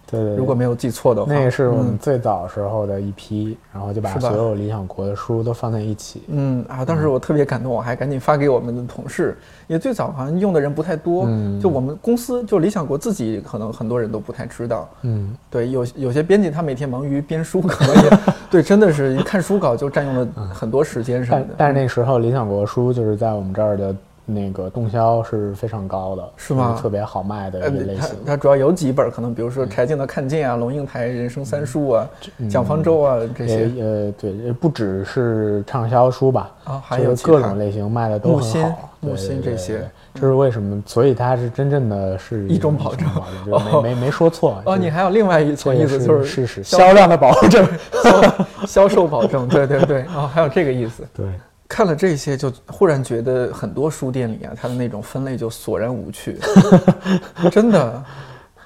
[0.10, 6.24] 对，如果没有记错的话，那个是我们最早时候的一批，然后就把所有理想国的书都放在一起。
[6.28, 11.28] 嗯啊，当时我特别感动，我还赶紧发给我们的同事，因为最早好像用的人不太多，
[11.62, 14.90] 就我们公司就理想国自己可能很多人都不太知道。
[15.02, 18.18] 嗯，对，有有些编辑他每天忙于编书，可能也
[18.50, 21.56] 对，真的是一看书稿就占用了很多时间什么的。
[21.58, 23.96] 但是那时候理想国书就是在我们这儿的。
[24.30, 26.78] 那个动销是非常高的，是吗？
[26.82, 28.14] 特别好卖的一类型。
[28.26, 32.08] 它主要有几本，可能比如说柴静的《看见》啊，龙应台《人生三书》啊，
[32.50, 33.72] 《蒋方舟》啊这些。
[33.80, 36.52] 呃，对，不只是畅销书吧？
[36.66, 38.90] 啊，还有各种类型卖的都很好。
[39.00, 40.84] 木心这些，这是为什么？
[40.86, 43.08] 所以它是真正的是一种保证，
[43.46, 44.62] 没没没说错。
[44.66, 47.66] 哦，你还有另外一层意思，就是是销量的保证，
[48.68, 49.48] 销售保证。
[49.48, 51.04] 对对对，哦，还有这个意思。
[51.16, 51.26] 对。
[51.68, 56.40] 看了这些，就忽然觉得很多书店里啊，它的那种分类就索然无趣。
[57.52, 58.04] 真的，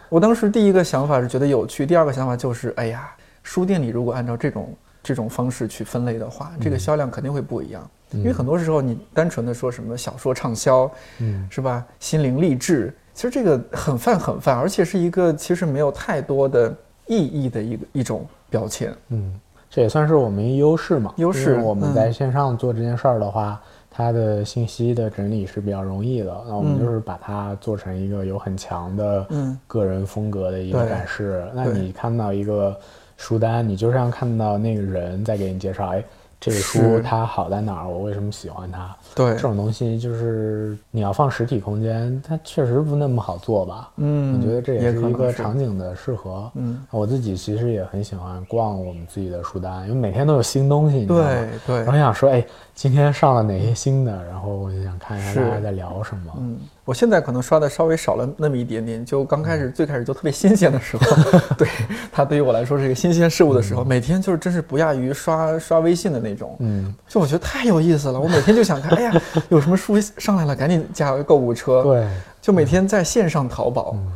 [0.08, 3.12] 我当时第一个想法是觉得有趣，第二个想法就是，哎呀，
[3.42, 7.90] 书店里如果按照这种这种方式去分类的话，这个销量肯定会不一样。
[8.12, 11.84] 因为很多时候你单纯的说什么小说畅销，嗯，是吧？
[12.00, 16.76] 心灵励志，其实这个很泛很泛，而且是一个其实没有太多的
[17.08, 19.34] 意义的一个一种标签，嗯。
[19.72, 21.14] 这也算是我们一优势嘛？
[21.16, 26.36] 优势，我们在线上做这件事儿的话，它的信息的整理是比较容易的。
[26.46, 29.26] 那我们就是把它做成一个有很强的
[29.68, 31.46] 个人风格的一个展示。
[31.56, 32.78] 那你看到一个
[33.16, 36.04] 书单，你就像看到那个人在给你介绍，哎。
[36.42, 37.88] 这个书它好在哪儿？
[37.88, 38.98] 我为什么喜欢它？
[39.14, 43.92] 对这种东西，就是你要放实体空间，它确实不那么好做吧？
[43.98, 46.52] 嗯，我觉得这也是一个场景的适合。
[46.56, 51.26] 嗯，我自己其实也很喜欢逛我们自己的书单，因为每天都有新东西，你知道吗？
[51.68, 51.86] 对对。
[51.86, 52.44] 我想说，哎，
[52.82, 54.12] 今天上了哪些新的？
[54.26, 56.34] 然后我就想看一下大家在聊什么。
[56.40, 56.58] 嗯。
[56.84, 61.06] 我现在可能刷的稍微少了那么一点点，就刚开始最开始就特别新鲜的时候，
[61.60, 61.68] 对
[62.12, 69.14] 它对于我来说是一个新鲜事物的时候，每天就是真是不亚于刷刷微信的那种，嗯，就我觉得太有意思了，我每天就想看， 哎呀，
[69.50, 72.08] 有什么书上来了，赶紧加个购物车，对，
[72.42, 73.92] 就每天在线上淘宝。
[73.94, 74.12] 嗯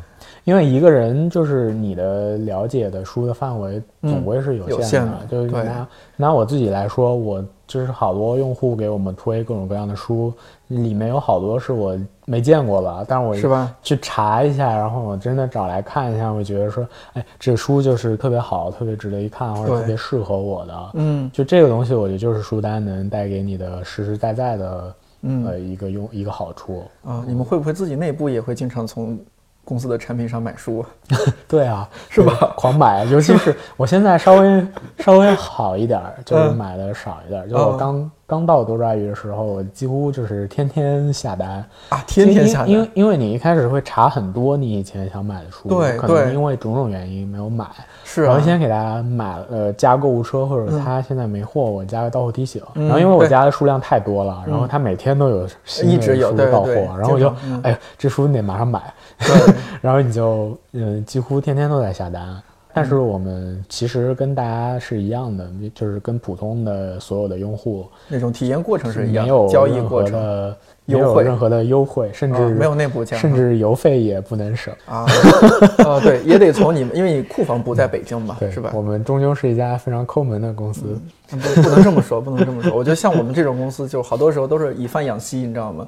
[0.45, 10.34] 因为一个人就是你的了解的书的范围总归是有限的，就是拿拿我自己来说，我就是好多用户给我们推各种各样的书，
[10.67, 27.23] 里面有好多是我没见过的，但是我是吧去查一下，然后我真的找来看一下，我觉得说，哎，这书就是特别好，特别值得一看，或者特别适合我的，嗯，就这个东西，我觉得就是书单能带给你的实实在在的，呃，一个用一个好处啊。
[27.28, 29.19] 你们会不会自己内部也会经常从？
[29.65, 30.86] 公司的产品上买书，
[31.49, 32.54] 对啊， 是吧？
[32.56, 34.67] 狂买， 尤其是我现在稍微
[34.99, 37.49] 稍微好一点，就是买的少一点。
[37.49, 41.63] 就我刚刚到多抓鱼的时候，我几乎就是天天下单。
[41.89, 47.65] 啊，天天下单，因为因为你一开始会查很多你以前想买的书，对，可能因为种种原因没有买，
[48.04, 58.82] 是，然后先给大家买呃加购物车，或者他现在没货，我加个到货提醒，然后因为我加的数量太多了，然后他每天都有新的书到货，然后我就哎这书你得马上买，
[59.82, 62.41] 然后你就嗯几乎天天都在下单。
[62.78, 75.06] 但是我们其实跟大家是一样的，就是跟普通的所有的用户那种体验过程是一样，没有交易过程的优惠，任何的优惠，甚至没有内部价，甚至邮费也不能省啊。
[75.88, 78.73] 啊，对，也得从你们，因为你库房不在北京嘛，是吧？
[78.75, 80.99] 我们终究是一家非常抠门的公司，
[81.30, 82.76] 不不能这么说，不能这么说。
[82.76, 85.86] 我觉得像我们这种公司，就好多时候都是以贩养吸，你知道吗？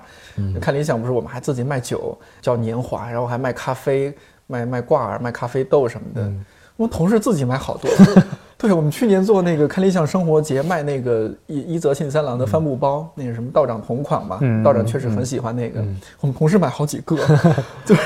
[0.60, 4.13] 看理想不是，我们还自己卖酒，叫年华，然后还卖咖啡，
[4.47, 6.32] 卖卖挂耳，卖咖啡豆什么的。
[6.76, 7.89] 我们同事自己买好多，
[8.56, 15.84] 对，我们去年做那个看理想生活节卖那个一一泽信三郎的帆布包，那个什么道长同款嘛，道长确实很喜欢那个，
[16.21, 17.17] 我们同事买好几个，
[17.84, 17.97] 对，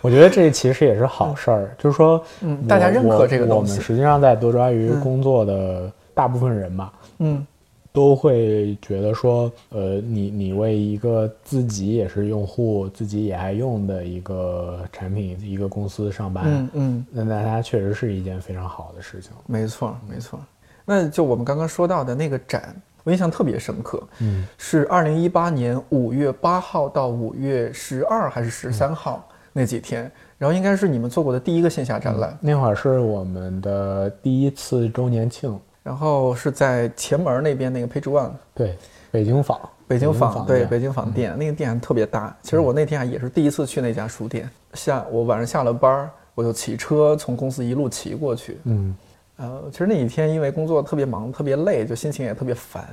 [0.00, 3.70] 我觉得这其实也是好事儿，就是说，嗯，大家认可这个东西。
[3.70, 7.46] 我们实际上在多抓鱼工作的大部分人嘛，嗯。
[7.90, 19.32] 都会觉得说，呃，你你为一个自己也是用户，自己也爱用的一个产品、一个公司上班，嗯嗯，那那它确实是一件非常好的事情。
[19.46, 20.38] 没错，没错。
[20.84, 35.58] 那就我们刚刚说到的那个展，我印象特别深刻，嗯，是二零一八年五月八号到五月十二还是十三号那几天，然后应该是你们做过的第一个线下展览，那会儿是我们的第一次周年庆。
[35.88, 38.76] 然后是在前门那边那个 Page One，对，
[39.10, 42.36] 北京坊，北京坊，对，北京坊店，那个店特别大。
[42.42, 44.46] 其实我那天啊也是第一次去那家书店。
[44.74, 48.58] 下我晚上下了班我就骑车从公司一路骑过去。
[48.64, 48.94] 嗯，
[49.36, 52.86] 呃，其实那几天因为工作特别忙，特别累，就心情也特别烦，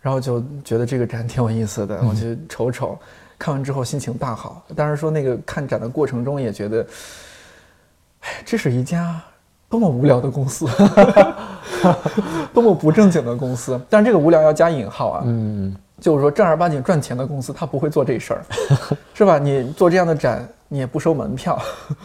[0.00, 2.98] 然后就觉得这个展挺有意思的，我去瞅瞅。
[3.38, 4.64] 看完之后心情大好。
[4.74, 6.86] 当然说那个看展的过程中也觉得，
[8.20, 9.20] 哎，这是一家。
[9.70, 10.66] 多么无聊的公司，
[12.52, 15.22] 多么不正经的公司，但是这个无聊要加引号啊。
[15.24, 15.74] 嗯。
[16.00, 18.42] 就是说正儿八经赚钱的公司，他不会做这事儿，
[19.12, 19.38] 是吧？
[19.38, 21.60] 你做这样的展，你也不收门票，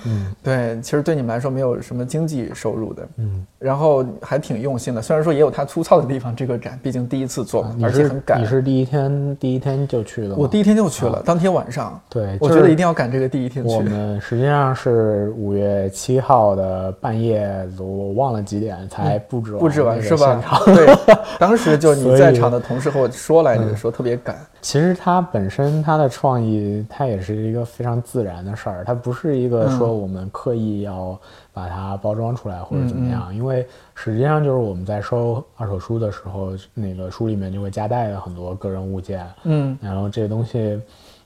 [0.05, 4.99] 嗯， 对，其实对你们来说没有什么经济收入的，嗯，然后还挺用心的。
[4.99, 8.41] 虽然说也有它粗糙的地方，这个展毕竟第一次做，而且很赶。
[8.41, 10.35] 你是第一天第一天就去了？
[10.35, 12.01] 我第一天就去了，当天晚上。
[12.09, 13.71] 对，我觉得一定要赶这个第一天去。
[13.71, 20.41] 我们实际上是五月七号的半夜，我忘了几点才布置完布置完是吧？
[20.65, 20.95] 对，
[21.37, 23.75] 当时就你在场的同事和我说来着。
[23.75, 24.37] 说特别赶。
[24.61, 31.19] 其实它本身它的创意，它也是一个非常自然的事儿，它不是一个说我们刻意要
[31.53, 33.33] 把它包装出来或者怎么样。
[33.35, 40.81] 因为实际上就是我们在收二手书的时候，那个书里面就会夹带了很多个人物件，嗯，然后这些东西，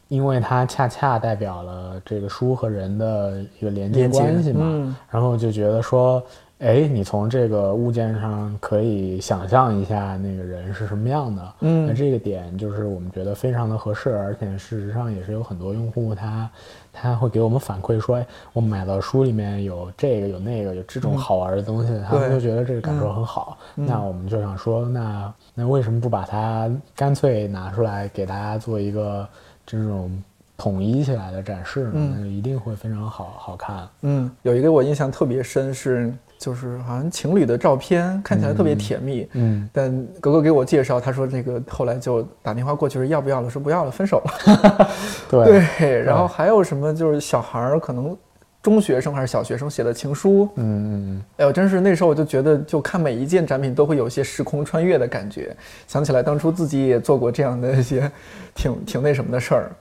[0.08, 6.24] 因为它恰恰代表了这个书和人的一个连接关系嘛，然后就觉得说。
[6.60, 16.50] 哎，你从这个物件上可以想象一下那个人是什么样的，嗯，那这个点就是我们觉得非常的合适，而且事实上也是有很多用户他
[16.92, 23.58] 他会给我们反馈说，哎，我买到书里面有这个有那个有这种好玩的东西，他们就觉得这个感受很好。
[23.74, 29.26] 那我们就想说，那那为什么不把它干脆拿出来给大家做一个
[29.66, 30.22] 这种
[30.58, 32.18] 统一起来的展示呢？
[32.18, 33.88] 那一定会非常好好看。
[34.02, 36.14] 嗯，有一个我印象特别深是。
[36.40, 44.88] 就是好像情侣的照片看起来特别甜蜜，嗯，但格格给我介绍，他说这个后来就打电话过去说要不要了，说不要了，分手了。
[45.30, 45.62] 对。
[45.78, 48.16] 对，然后还有什么就是小孩儿可能
[48.64, 55.54] 中学生还是小学生写的情书，嗯哎呦，真是那时候我就觉得就看每一件展品都会有些时空穿越的感觉，
[55.88, 58.10] 想起来当初自己也做过这样的一些
[58.56, 59.72] 挺挺那什么的事儿。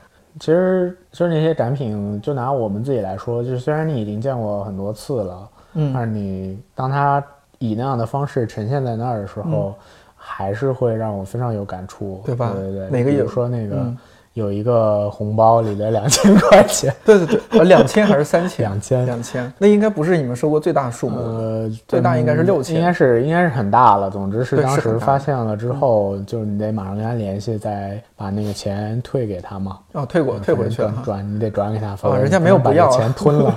[0.40, 5.48] 其实其实那些展品，就拿我们自己来说，就是虽然你已经见过很多次了。
[5.74, 7.22] 嗯，但是你当他
[7.58, 9.74] 以那样的方式呈现在那儿的时候，
[10.16, 12.52] 还是会让我非常有感触，对吧？
[12.54, 13.92] 对对对，哪个有说那个
[14.34, 16.94] 有一个红包里的两千块钱？
[17.04, 18.64] 对对对，呃两千还是三千？
[18.68, 19.52] 两千，两千。
[19.58, 24.08] 那应该不是你们收过最大数目，呃，最大应该是六千，应该是应该是很大了。
[24.08, 29.78] 总之是当时发现了之后，就是你得马上跟他联系，再把那个钱退给他嘛。
[29.92, 33.54] 哦，退过，退回去了，转你得转给他，哦，人家没有把 钱吞了。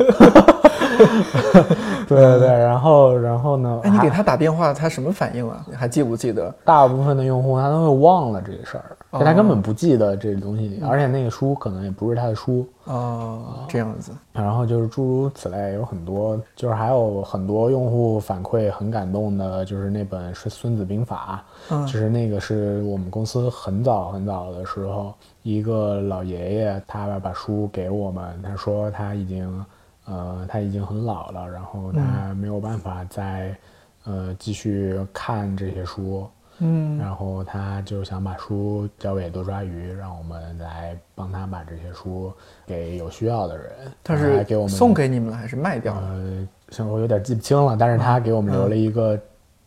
[2.15, 3.81] 对对对，然后然后呢？
[3.83, 5.65] 哎，你给他打电话，他什么反应啊？
[5.69, 6.53] 你还记不记得？
[6.65, 8.97] 大部分的用户他都会忘了这个事儿。
[9.11, 14.13] 他根本不记得这东西，而且那个书可能也不是他的书哦，这样子。
[14.31, 21.43] 然后就是诸如此类，有很多，就是还有很多用户反馈很感动的，就是那本是《孙子兵法》，
[21.73, 29.65] 嗯，就是那个是我们公司很早很早的时候，一个老爷爷他把书给我们，他说他已经，
[30.11, 33.55] 呃，他已经很老了，然后他没有办法再，
[34.03, 36.27] 呃，继续看这些书。
[36.63, 42.31] 嗯，然后他就想把书交给多抓鱼，让我们来帮他把这些书
[42.67, 43.71] 给有需要的人。
[44.03, 46.07] 他是给我们送给你们了还是卖掉了？
[46.09, 49.17] 呃，像我有点记不清了，但是他给我们留了一个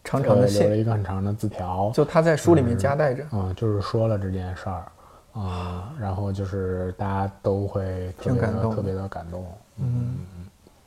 [0.05, 4.85] 长长的留了一个很长的字条，就他在书里面夹带着，嗯，就是说了这件事儿，
[5.33, 9.45] 啊，然后就是大家都会挺感动，特别的感动。
[9.79, 10.15] 嗯，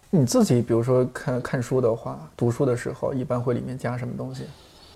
[0.09, 4.43] 你自己比如说看看书的话，读书的时候一般会里面加什么东西？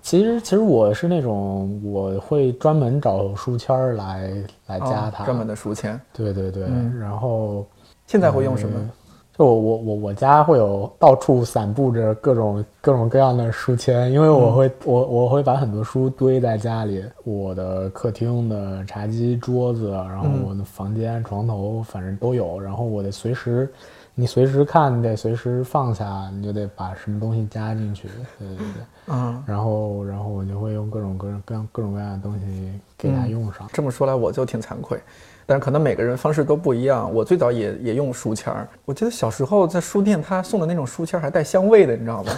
[0.00, 4.32] 其实，其实我是那种我会专门找书签来
[4.66, 6.00] 来加它，专门的书签。
[6.12, 6.64] 对对对，
[6.98, 7.66] 然后
[8.06, 8.90] 现在会用什么？
[9.38, 23.72] 就我我我我家会有到处散布着各种各种各样的书签，因为我会我我会把很多书堆在家里，我的客厅的茶几桌子，然后我的房间床头，反正都有，然后我得随时。
[24.14, 28.08] 你随时看，你得随时放下，你就得把什么东西加进去，
[28.38, 33.66] 对对对，嗯，然后然后我就会用各种各样各样各种各样的东西给它用上。
[33.72, 35.00] 这么说来，我就挺惭愧，
[35.46, 37.12] 但是可能每个人方式都不一样。
[37.12, 42.32] 我最早也也用书签儿，我记得小时候在书店他送的那种书签还带香味的，你知道吗？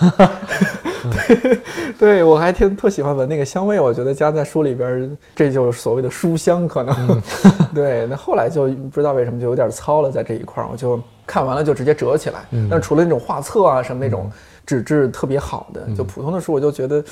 [1.11, 1.59] 对，
[1.99, 7.21] 对我还挺特喜欢闻那个香味，我觉得加在书里边，这就是所谓的书香，可能。
[7.75, 11.01] 对，那后来就不知道为什么就有点糙了，在这一块儿，我就。
[11.27, 14.31] 看完了就直接折起来，但除了那种画册啊什么那种
[14.67, 17.05] 纸质特别好的，就普通的书，我就觉得，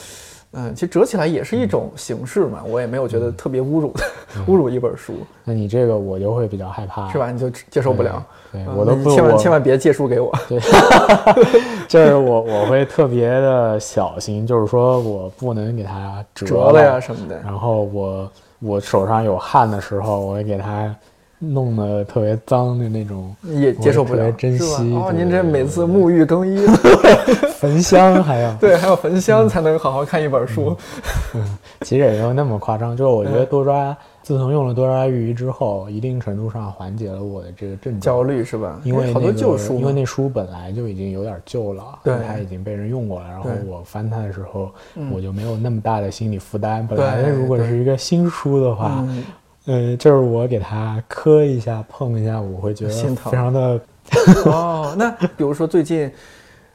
[0.53, 4.05] 嗯，其实折起来也是一种形式嘛，我也没有觉得特别侮辱的，
[4.47, 5.15] 侮辱一本书。
[5.45, 7.31] 那你这个我就会比较害怕，是吧？
[7.31, 10.33] 你就接受不了，对我都千万千万别借书给我。
[10.49, 10.61] 对，
[11.89, 17.39] 就是我我会特别的小心，就是说我不能给它折了呀什么的。
[17.43, 20.95] 然后我我手上有汗的时候，我会给它。
[21.45, 25.13] 弄得特别脏的那种，也接受不了，珍惜哦。
[25.13, 26.65] 您这每次沐浴更衣，
[27.59, 30.77] 焚香还要 对，还要焚香才能好好看一本书。
[31.35, 32.97] 嗯，其实也没有那么夸张。
[32.97, 38.81] 就是我觉得多抓，自从用了多抓鱼之后，一定程度上缓解了我的这个症焦虑，是吧？
[38.85, 43.29] 因为好多旧书，因为那书本来就已经有点旧了，对，它已经被人用过了。
[43.29, 44.71] 然后我翻它的时候，
[45.13, 46.87] 我就没有那么大的心理负担。
[46.87, 49.05] 本来如果是一个新书的话。
[49.67, 53.81] 嗯，就是我给他磕一下、碰一下，我会觉得非常的。
[54.47, 56.11] 哦，那比如说最近，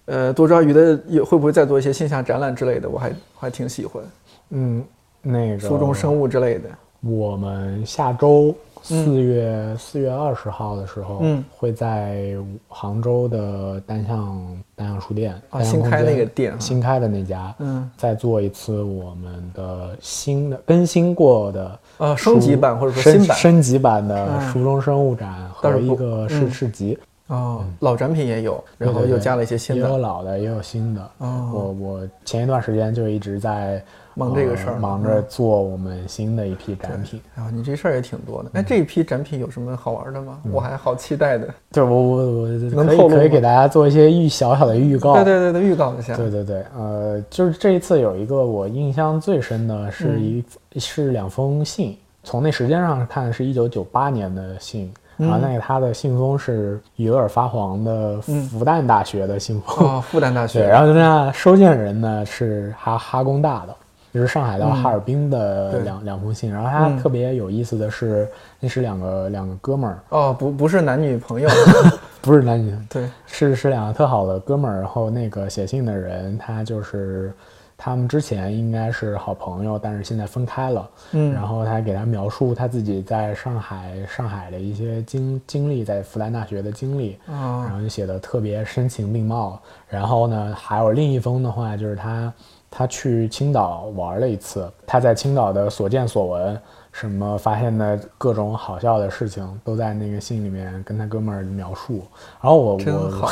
[0.06, 2.90] 呃，多抓鱼的也会不会再做一些线下展览之类的？
[2.90, 4.04] 我还还挺喜欢。
[4.52, 4.84] 嗯，
[5.22, 6.70] 那个书中生物之类的。
[7.02, 12.36] 我们下周四月四月二十号的时候，嗯，会在
[12.68, 21.80] 杭州的单向单向书店啊，新开那个店，新开的那家，嗯，再做一次我们的新的更新过的。
[21.98, 26.98] 呃，升级版或者说新版升级版的书中生物展和一个市市集
[27.28, 31.02] 哦，老展品也有，然后又加了一些新的，也有老的，也有新的。
[31.18, 33.84] 哦，我我前一段时间就一直在
[34.18, 37.22] 忙这个事儿，忙着做我们新的一批展品。
[37.36, 38.50] 啊，你这事儿也挺多的。
[38.54, 40.40] 哎，这一批展品有什么好玩的吗？
[40.52, 41.48] 我还好期待的。
[41.72, 45.14] 就是我我我能透露可以给大家做一些预小小的预告。
[45.16, 46.16] 对对对对，预告一下。
[46.18, 50.44] 对对对，呃，就是这一次有一个我印象最深的是一。
[50.80, 63.76] 是两封信，从那时间上看是一九九八年的信，然后那个他的信封是有点发黄的复旦大学的信封，哦，复旦大学， 对，然后那收件人呢是哈哈工大的，
[64.14, 68.28] 就是上海到哈尔滨的两两封信，然后他特别有意思的是，
[68.60, 71.50] 那是两个两个哥们儿，哦，不不是男女朋友，
[72.22, 77.32] 不是男女，对，是是两个特好的哥们儿，然后那个写信的人他就是。
[77.80, 80.90] 他们之前应该是好朋友，但是现在分开了。
[81.12, 87.20] 嗯，然后他给他描述他自己在上海上海的一些经经历，在复旦大学的经历。
[87.28, 89.62] 啊，然后就写的特别深情并茂。
[89.88, 92.34] 然后呢，还有另一封的话，就是他
[92.70, 96.60] 他去青岛玩了一次，他在青岛的所见所闻，
[96.92, 102.04] 什么发现的各种好笑的事情，都在那个信里面跟他哥们儿描述。
[102.42, 103.32] 然后我我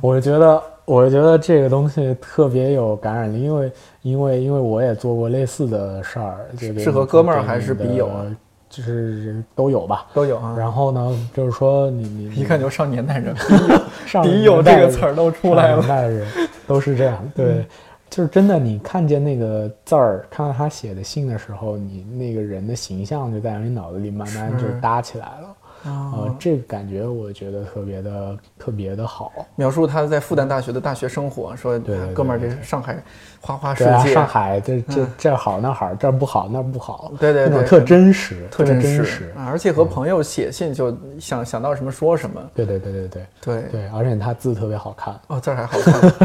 [0.14, 0.62] 我觉得。
[0.88, 6.46] 我觉得这个东西特别有感染力，因为因为因为我也做过类似的事儿，
[6.78, 8.08] 是和哥们儿还是笔友？
[8.70, 10.56] 就是都有吧，都有啊。
[10.56, 13.36] 然后呢，就是说你你一看就上年代人，
[14.06, 16.26] 上笔 友这个词儿都出来了，年代人
[16.66, 17.18] 都是这样。
[17.34, 17.66] 对，
[18.10, 25.54] 就是真的，你看见那个字儿，看到他写的信的时候，你那个人的形象就在你脑子里慢慢就搭起来了。
[25.84, 29.32] 呃，这个感觉我觉得特别的特别的好。
[29.54, 31.78] 描述他在复旦大学的大学生活，说
[32.12, 33.02] 哥们儿，这是上海
[33.40, 39.32] 花花世界，上海这这这好那好，这不好那不好，对对对，特真实，特真实。
[39.36, 42.40] 而且和朋友写信就想想到什么说什么。
[42.54, 45.18] 对对对对对对对，而且他字特别好看。
[45.28, 46.24] 哦，字还好 看，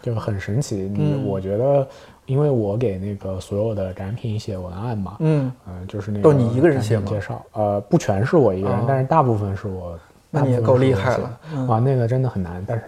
[0.00, 0.76] 就很神奇。
[0.76, 1.86] 你我觉得。
[2.26, 7.06] 因为我给那个所有的展品写文案嘛，嗯嗯，就是那个都你一个人写吗？
[7.08, 9.98] 介绍，呃，不全是我一个人，但是大部分是我。
[10.28, 12.62] 那你也够厉害了，啊，那个真的很难。
[12.66, 12.84] 但是，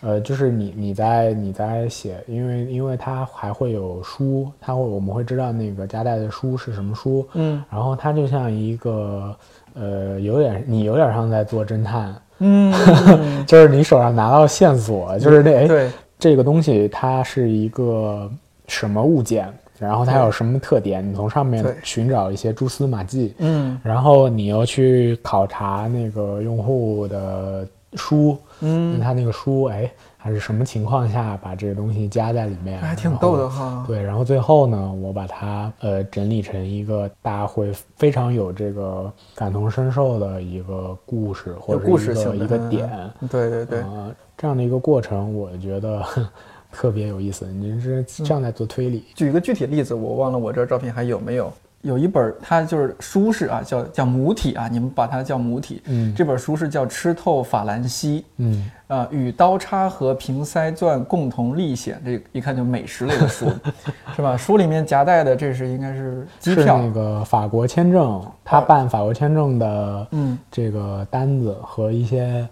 [0.00, 9.36] 呃，就是你你在你在写，因为因为它还会有书，它会我们会知道那个夹带的书是什么书，嗯，然后它就像一个，
[9.74, 12.72] 呃，有点你有点像在做侦探，嗯，
[13.46, 18.28] 就是你手上拿到线索，就是那对这个东西它是一个。
[18.70, 21.06] 什么物件，然后它有什么特点？
[21.06, 32.80] 你从上面寻找一些蛛丝马迹，嗯，然后你又去考察那个用户的书，嗯，他那个书，哎，还是什么情况下把这个东西加在里面？
[32.80, 33.84] 还挺逗的哈。
[33.88, 42.88] 对，然后最后呢，我把它呃整理成一个大家会非常有这个感同身受的一个故事，或者是一个一个点。
[43.28, 43.82] 对对对，
[44.38, 46.04] 这样的一个过程，我觉得。
[46.72, 49.04] 特别有意思，你是这样在做推理。
[49.14, 51.52] 举一个具体例子，我忘了我这照片还有没有？
[51.82, 55.80] 有一本，它就是书是啊，叫叫母体啊，你们把它叫母体。
[55.86, 58.20] 嗯，这本书是叫《吃透法兰西》。
[58.36, 63.46] 嗯，啊，与刀叉和瓶塞钻共同历险，这一看就美食类的书，
[64.14, 64.36] 是吧？
[64.36, 72.46] 书里面夹带的这是应该是机票，那个法国签证，他办法国签证的，嗯，这个单子和一些。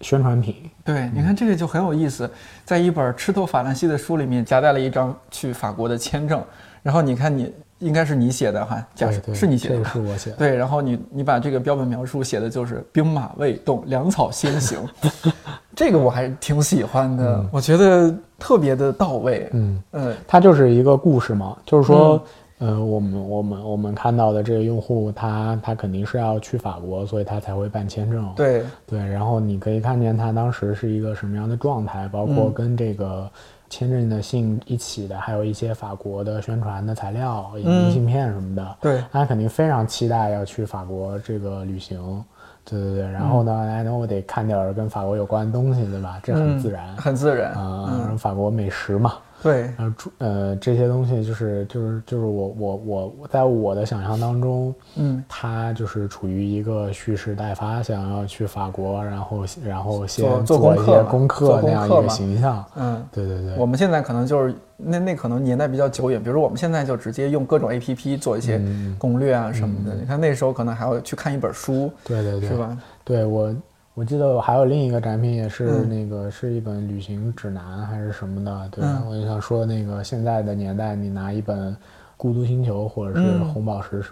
[0.00, 2.30] 宣传品，对，你看这个就很有意思，
[2.64, 6.42] 在一本吃透法兰西的书里面夹带了一张去法国的签证，
[6.82, 14.78] 然后你看你应该是你写的哈，假设是你写的，是我写的，对，然后你你把这个标本描述写的就是兵马未动，粮草先行，
[15.74, 19.82] 这个我还挺喜欢的，我觉得特别的到位，嗯。
[19.92, 22.24] 嗯，它就是一个故事嘛，就是说。
[22.60, 28.28] 嗯，我们我们我们看到的这个用户，他他肯定是要去法国，所以他才会办签证。
[28.34, 33.30] 对对，然后你可以看见他当时是一个什么样的状态，包括跟这个
[33.70, 38.76] 签证的信一起的，还有一些法国的宣传的材料、明信片什么的。
[38.80, 42.24] 对，他肯定非常期待要去法国这个旅行。
[42.64, 46.20] 对对对，然后呢，哎，那我得看点跟法国有关的东西，对吧？
[46.22, 49.14] 这很自然，很自然啊，法国美食嘛。
[49.42, 63.56] 对，然后呃这些东西就是就是就是我我我在我的想象当中，嗯，他就是处于一个蓄势待发，想要去法国，然后然后先做一些功课那样一个形象，嗯，对对对。
[63.56, 68.60] 我们现在可能就是那那可能年代比较久远，比如说我们现在就直接用各种 A P P 做一些
[68.98, 69.94] 攻略啊什么的。
[69.94, 72.76] 你看那时候可能还要去看一本书，对对对，是吧？
[73.04, 73.54] 对我。
[73.98, 81.72] 我记得我还有另一个展品，也是那个是一本旅行指南还是什么的，对我就想说，那个现在的年代，你拿一本
[82.16, 84.04] 《孤独星球》或者是红宝石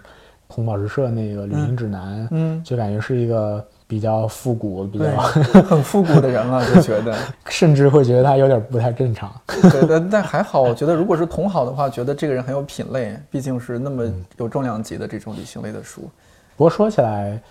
[0.49, 7.15] 红宝石社那个旅行指南，嗯，就感觉是一个比较复古、比较很复古的人了，就觉得，
[7.47, 9.33] 甚至会觉得他有点不太正常。
[9.71, 14.03] 对，但但还好，我觉得如果是同好的话，觉得这个人很有品类，毕竟是那么
[14.35, 16.01] 有重量级的这种旅行类的书。
[16.57, 17.41] 不过说起来。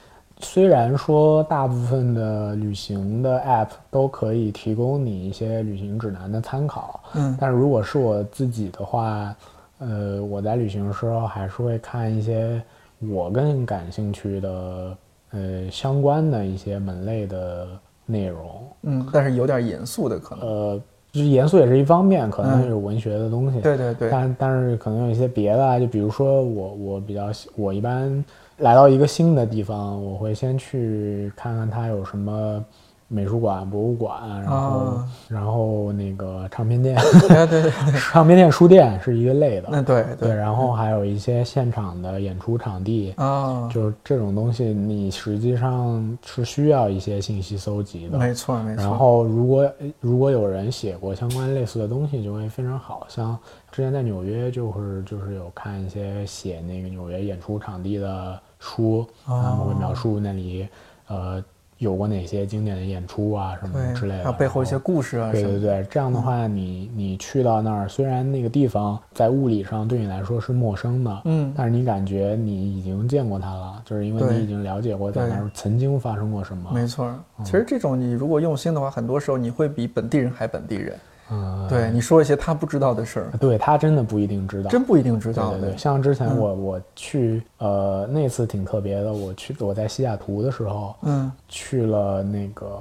[0.40, 9.34] 虽然说大部分的旅行的 App 都可以提供你一些旅行指南的参考，嗯，但是如果是我自己的话，
[9.78, 12.62] 呃，我在旅行的时候还是会看一些
[13.00, 14.96] 我更感兴趣的，
[15.30, 17.66] 呃，相关的一些门类的
[18.04, 20.80] 内容，嗯，但是有点严肃的可能，呃，
[21.12, 28.22] 就是严肃也是一方面，可能有文学的东西，对对对，但但是可能有一些别的，就比如说我我比较我一般。
[28.58, 32.64] 来到一个新的地方，我会先去看看它有什么
[33.08, 34.98] 美术馆、博物馆，然后
[35.28, 36.96] 然后那个唱片店，
[37.28, 39.68] 对对对，唱片店、书店是一个类的。
[39.72, 40.34] 嗯，对对。
[40.34, 48.18] 然后还有一些现场的演出场地啊，就是这种东西，你实际上是需要一些信息搜集的。
[48.18, 48.82] 没错没错。
[48.82, 53.06] 然后如果如果有人写过相关类似的东西，就会非常好。
[53.08, 53.38] 像
[53.70, 58.38] 之前在纽约，就是就是有看一些写那个纽约演出场地的。
[58.58, 60.66] 书他们会描述那里，
[61.08, 61.44] 呃，
[61.78, 65.30] 有过哪些经典的演出啊，什么之类的，背后一些故事啊。
[65.30, 76.70] 对对对，这样的话，你你去到那儿，虽然那个地方在物理上对你来说是陌生的，嗯，但是你感觉你已经见过它了，就是因为你已经了解过在那儿曾经发生过什么。
[76.72, 77.14] 没错，
[77.44, 80.96] 其实这种你如果用心的话，很多时候你会比本地人还本地人。
[81.30, 83.26] 嗯，对，你说一些他不知道的事儿。
[83.40, 85.50] 对他真的不一定知道，真不一定知道。
[85.52, 89.12] 对对对，像之前我我去，呃，那次挺特别的。
[89.12, 92.80] 我去我在西雅图的时候，嗯，去了那个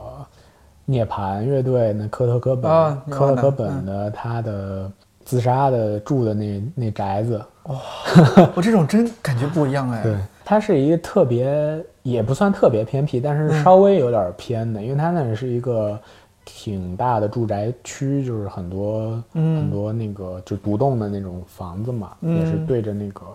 [0.86, 4.92] 涅槃乐队，那科特科本，科特科本的他的
[5.24, 7.42] 自杀的住的那那宅子。
[7.64, 7.76] 哇，
[8.54, 10.04] 我这种真感觉不一样哎。
[10.04, 16.00] 对，它是一个特别，也不算特别偏僻，但是稍微有点偏的，因为它那是一个。
[16.46, 23.26] 挺大的住宅区，就是很多很多那个就独栋的那种房子嘛，也是对着那个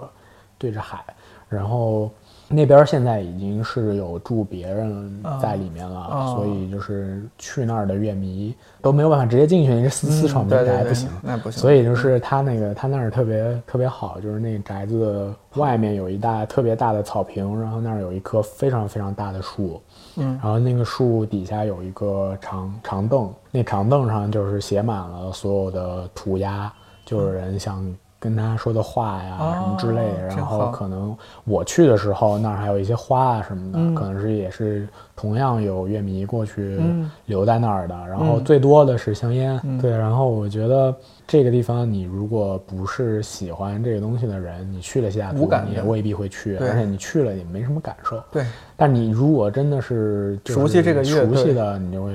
[0.57, 1.05] 对着海，
[1.49, 2.09] 然后
[2.49, 11.61] 那边现在已经是有住别人在里面了，所以就是去那儿的乐迷都没有办法直接进去，你是私私闯民宅不行，那不行。
[11.61, 19.81] 所以就是他那个他那儿特别特别好，就是那宅子外面有一大特别大的草坪，然后那儿有一棵非常非常大的树。
[20.17, 26.73] 嗯，然后那个树底下有一个长长凳，那长凳上就是写满了所有的涂鸦，
[27.05, 27.85] 就有人想
[28.21, 30.29] 跟他说的话呀什么之类的。
[30.29, 36.79] 然后可能我去的时候，那儿还有一些花啊什么的，可能是也是同样有乐迷过去
[37.27, 37.97] 留在那儿的。
[38.07, 39.91] 然后最多的是香烟，对。
[39.91, 40.95] 然后我觉得。
[41.31, 48.21] 这个地方，你如果不是喜欢这个东西的人，你去了西雅图，你也未必会去，而且你去了也没什么感受。
[48.33, 48.45] 对，
[48.77, 52.13] 但你如果真的是熟悉这个熟悉的，你就会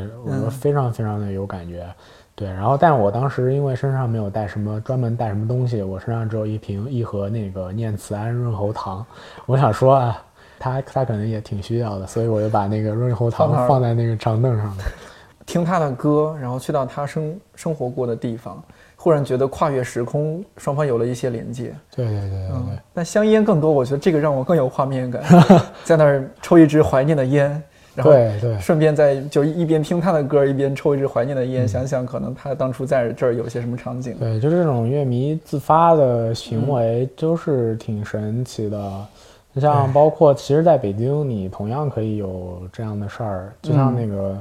[0.50, 1.88] 非常非常的有感觉。
[2.36, 9.06] 对，然后，但我当时因为身上没有带什么专门带什么东西，我身上只有一瓶一盒那个念慈庵润喉糖。
[9.46, 10.22] 我想说啊，
[10.60, 14.84] 他他可能也挺需要的，所以我就把那个润喉糖放在那个长凳上了，
[15.48, 18.62] 听他的歌，然后去到他生生活过的地方。
[18.98, 21.76] 忽然觉得跨越时空，双方有了一些连接。
[21.96, 22.50] 对对对对。
[22.54, 25.22] 嗯，但香烟更多，我觉得这个让我更有画面感，
[25.86, 27.62] 在那儿抽一支怀念的烟，
[27.96, 34.16] 然后对对，顺便在就一边听他的歌，一边抽一支怀念的烟，想想可能他当初在这儿有些什么场景。
[34.20, 39.06] 对，就这种乐迷自发的行为，就是挺神奇的。
[39.54, 44.38] 你像包括其实在北京，你同样可以有这样的事儿，就像那个。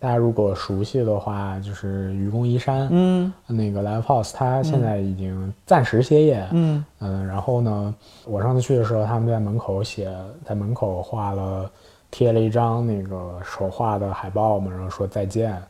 [0.00, 7.94] 大家如果熟悉的话，就是愚公移山，嗯，那个 Live House，它现在已经暂时歇业，嗯嗯，然后呢，
[8.26, 10.12] 我上次去的时候，他们在门口写，
[10.44, 11.70] 在门口画了，
[12.14, 15.60] 贴了一张那个手画的海报嘛，然后说再见，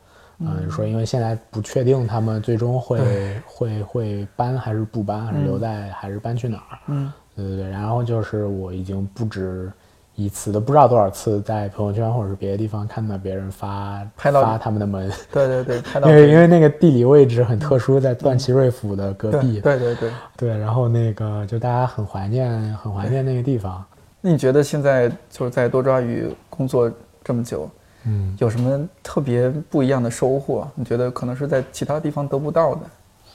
[0.41, 9.73] 嗯，说因为现在不确定他们最终会会会搬还是不搬，还是留在还是搬去哪儿，嗯，对对对，然后就是我已经不止。
[10.17, 23.85] 一次都不知道多少次，在朋友圈或者是别的地方看到别人发拍到发他们的门，对对对， 拍到因为因为那个地理位置很特殊，在段祺瑞府的隔壁，对对对对，然后那个就大家很怀念很怀念那个地方。
[24.27, 26.91] 那你觉得现在就是在多抓鱼工作
[27.23, 27.69] 这么久，
[28.07, 30.67] 嗯，有什么特别不一样的收获？
[30.75, 32.81] 你觉得可能是在其他地方得不到的？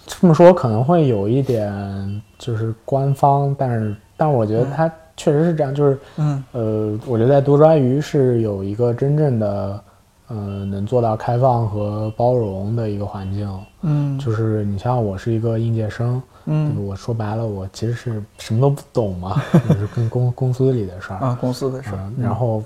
[0.07, 4.91] 这么说可能会有一点就是官方，但是但我觉得它。
[5.21, 9.83] 确实是这样，就是，嗯，呃，我觉得在多抓鱼是有一个真正的，
[10.29, 22.63] 嗯，能做到开放和包容的一个环境，嗯，就是你像我是一个应届生，嗯，我说白了，我其实是什么都不懂嘛， 就是跟公公司里的事儿啊，公司的事儿，然后，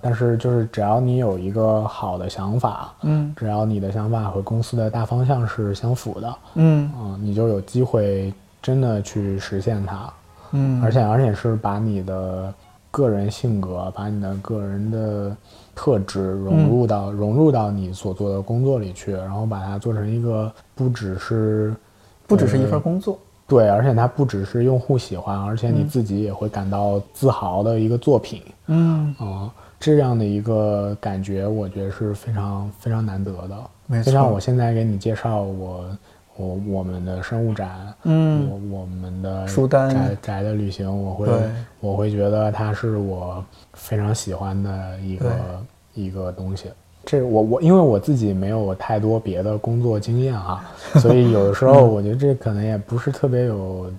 [0.00, 10.12] 但是就是只要你有一个好的想法，嗯，只要你的想法和公司的大方向是相符的，嗯，嗯，你就有机会真的去实现它。
[10.52, 12.54] 嗯，而且而且是把你的
[12.90, 15.36] 个人性格，把你的个人的
[15.74, 21.74] 特质融入到融入到你所做的工作里去，然后把它做成一个不只是
[22.26, 28.42] 不只是一份工作，对，而且它不只是用户喜欢，而且你自己也会感到自豪的一个作品。
[28.66, 33.56] 嗯啊，这样的一个感觉，我觉得是非常非常难得的。
[33.86, 35.84] 没错，就像我现在给你介绍我。
[36.38, 41.26] 我我们的生物展，嗯，我我们的书单宅宅的旅行，我会
[41.80, 45.30] 我会觉得它是我非常喜欢的一个
[45.94, 46.68] 一个东西。
[47.06, 53.90] 这我我因为我自己没有太多别的工作经验啊，所以有的时候我觉得这可能也不是特别有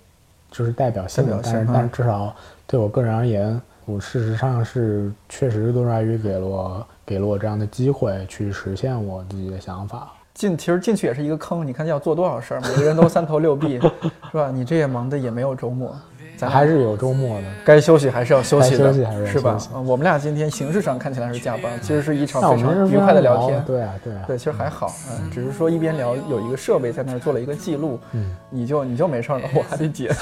[0.51, 2.35] 就是代表性的，但是但是至少
[2.67, 10.11] 对我个人而言，我事实上是确实多抓鱼给了我给了我这样的机会去实现我自己的想法。
[10.33, 13.79] 进其实进去也是一个坑，你看要做多少事儿，每个人都三头六臂，
[14.31, 14.51] 是吧？
[14.51, 15.95] 你这也忙的也没有周末，
[16.37, 18.93] 咱还是有周末的，该休息还是要休息的，
[19.25, 19.57] 是吧？
[19.85, 30.15] 我们俩今天形式上看起来是加班，其实是一场非常愉快的聊天，对啊，对啊，对，其实还好，嗯，只是说一边聊有一个设备在那儿做了一个记录，嗯，你就你就没事了，我还得解。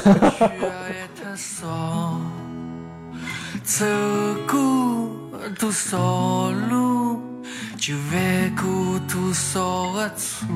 [7.78, 10.48] 就万古多少个错，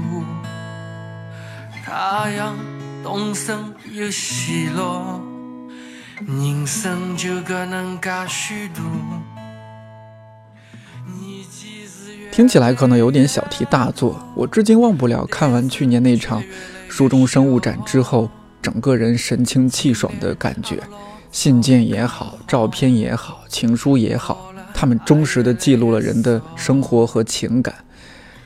[1.86, 2.56] 太阳
[3.04, 5.22] 东升又西落，
[6.28, 8.82] 人生就搿能介虚度。
[12.30, 16.44] 听起来可能有点小题大做，我至今忘不了看完去年那场
[16.90, 18.30] 书中生物展之后，
[18.62, 20.84] 整个人神清气爽的感觉。
[21.32, 27.74] 信件也好，照片也好，情书也好，他们忠实地记录了人的生活和情感，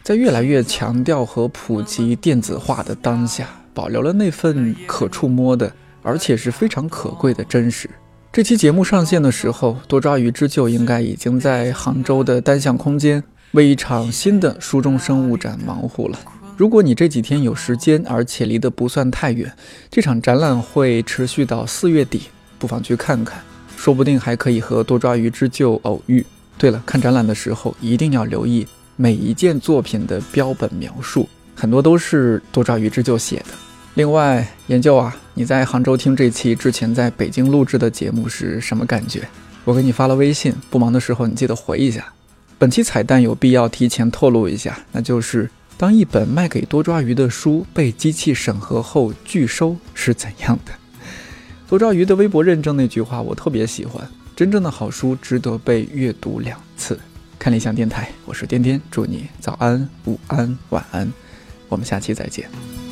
[0.04, 5.72] 在越来越强调和普及电子化的当下，保留了那份可触摸的，
[6.04, 7.90] 而且是非常可贵的真实。
[8.32, 16.20] 这期节目上线的时候，多抓鱼之旧应该已经在杭州的单向空间为一场新的书中生物展忙活了。
[16.58, 19.52] 如果你这几天有时间，而且离得不算太远，
[19.90, 22.24] 这场展览会持续到四月底。
[22.60, 23.42] 不妨去看看，
[23.76, 26.26] 说不定还可以和多抓鱼之旧偶遇。
[26.58, 33.46] 对了，看展览的时候一定要留意每一件作品的标本描述，很多都是多抓鱼之旧写的。
[33.96, 39.28] 另外，研究啊，你在杭州听这期之前在北京录制的节目是什么感觉？
[39.66, 42.12] 我给你发了微信，不忙的时候你记得回一下。
[42.58, 50.72] 本期彩蛋有必要提前透露一下，那就是当一本卖给多抓鱼的书被机器审核后拒收是怎样的。
[51.70, 54.04] 多抓鱼的微博认证那句话我特别喜欢，
[54.36, 57.00] 真正的好书值得被阅读两次。
[57.38, 61.12] 看理想电台，我是颠颠，祝你早安、午安、晚安，
[61.70, 62.83] 我们下期再见。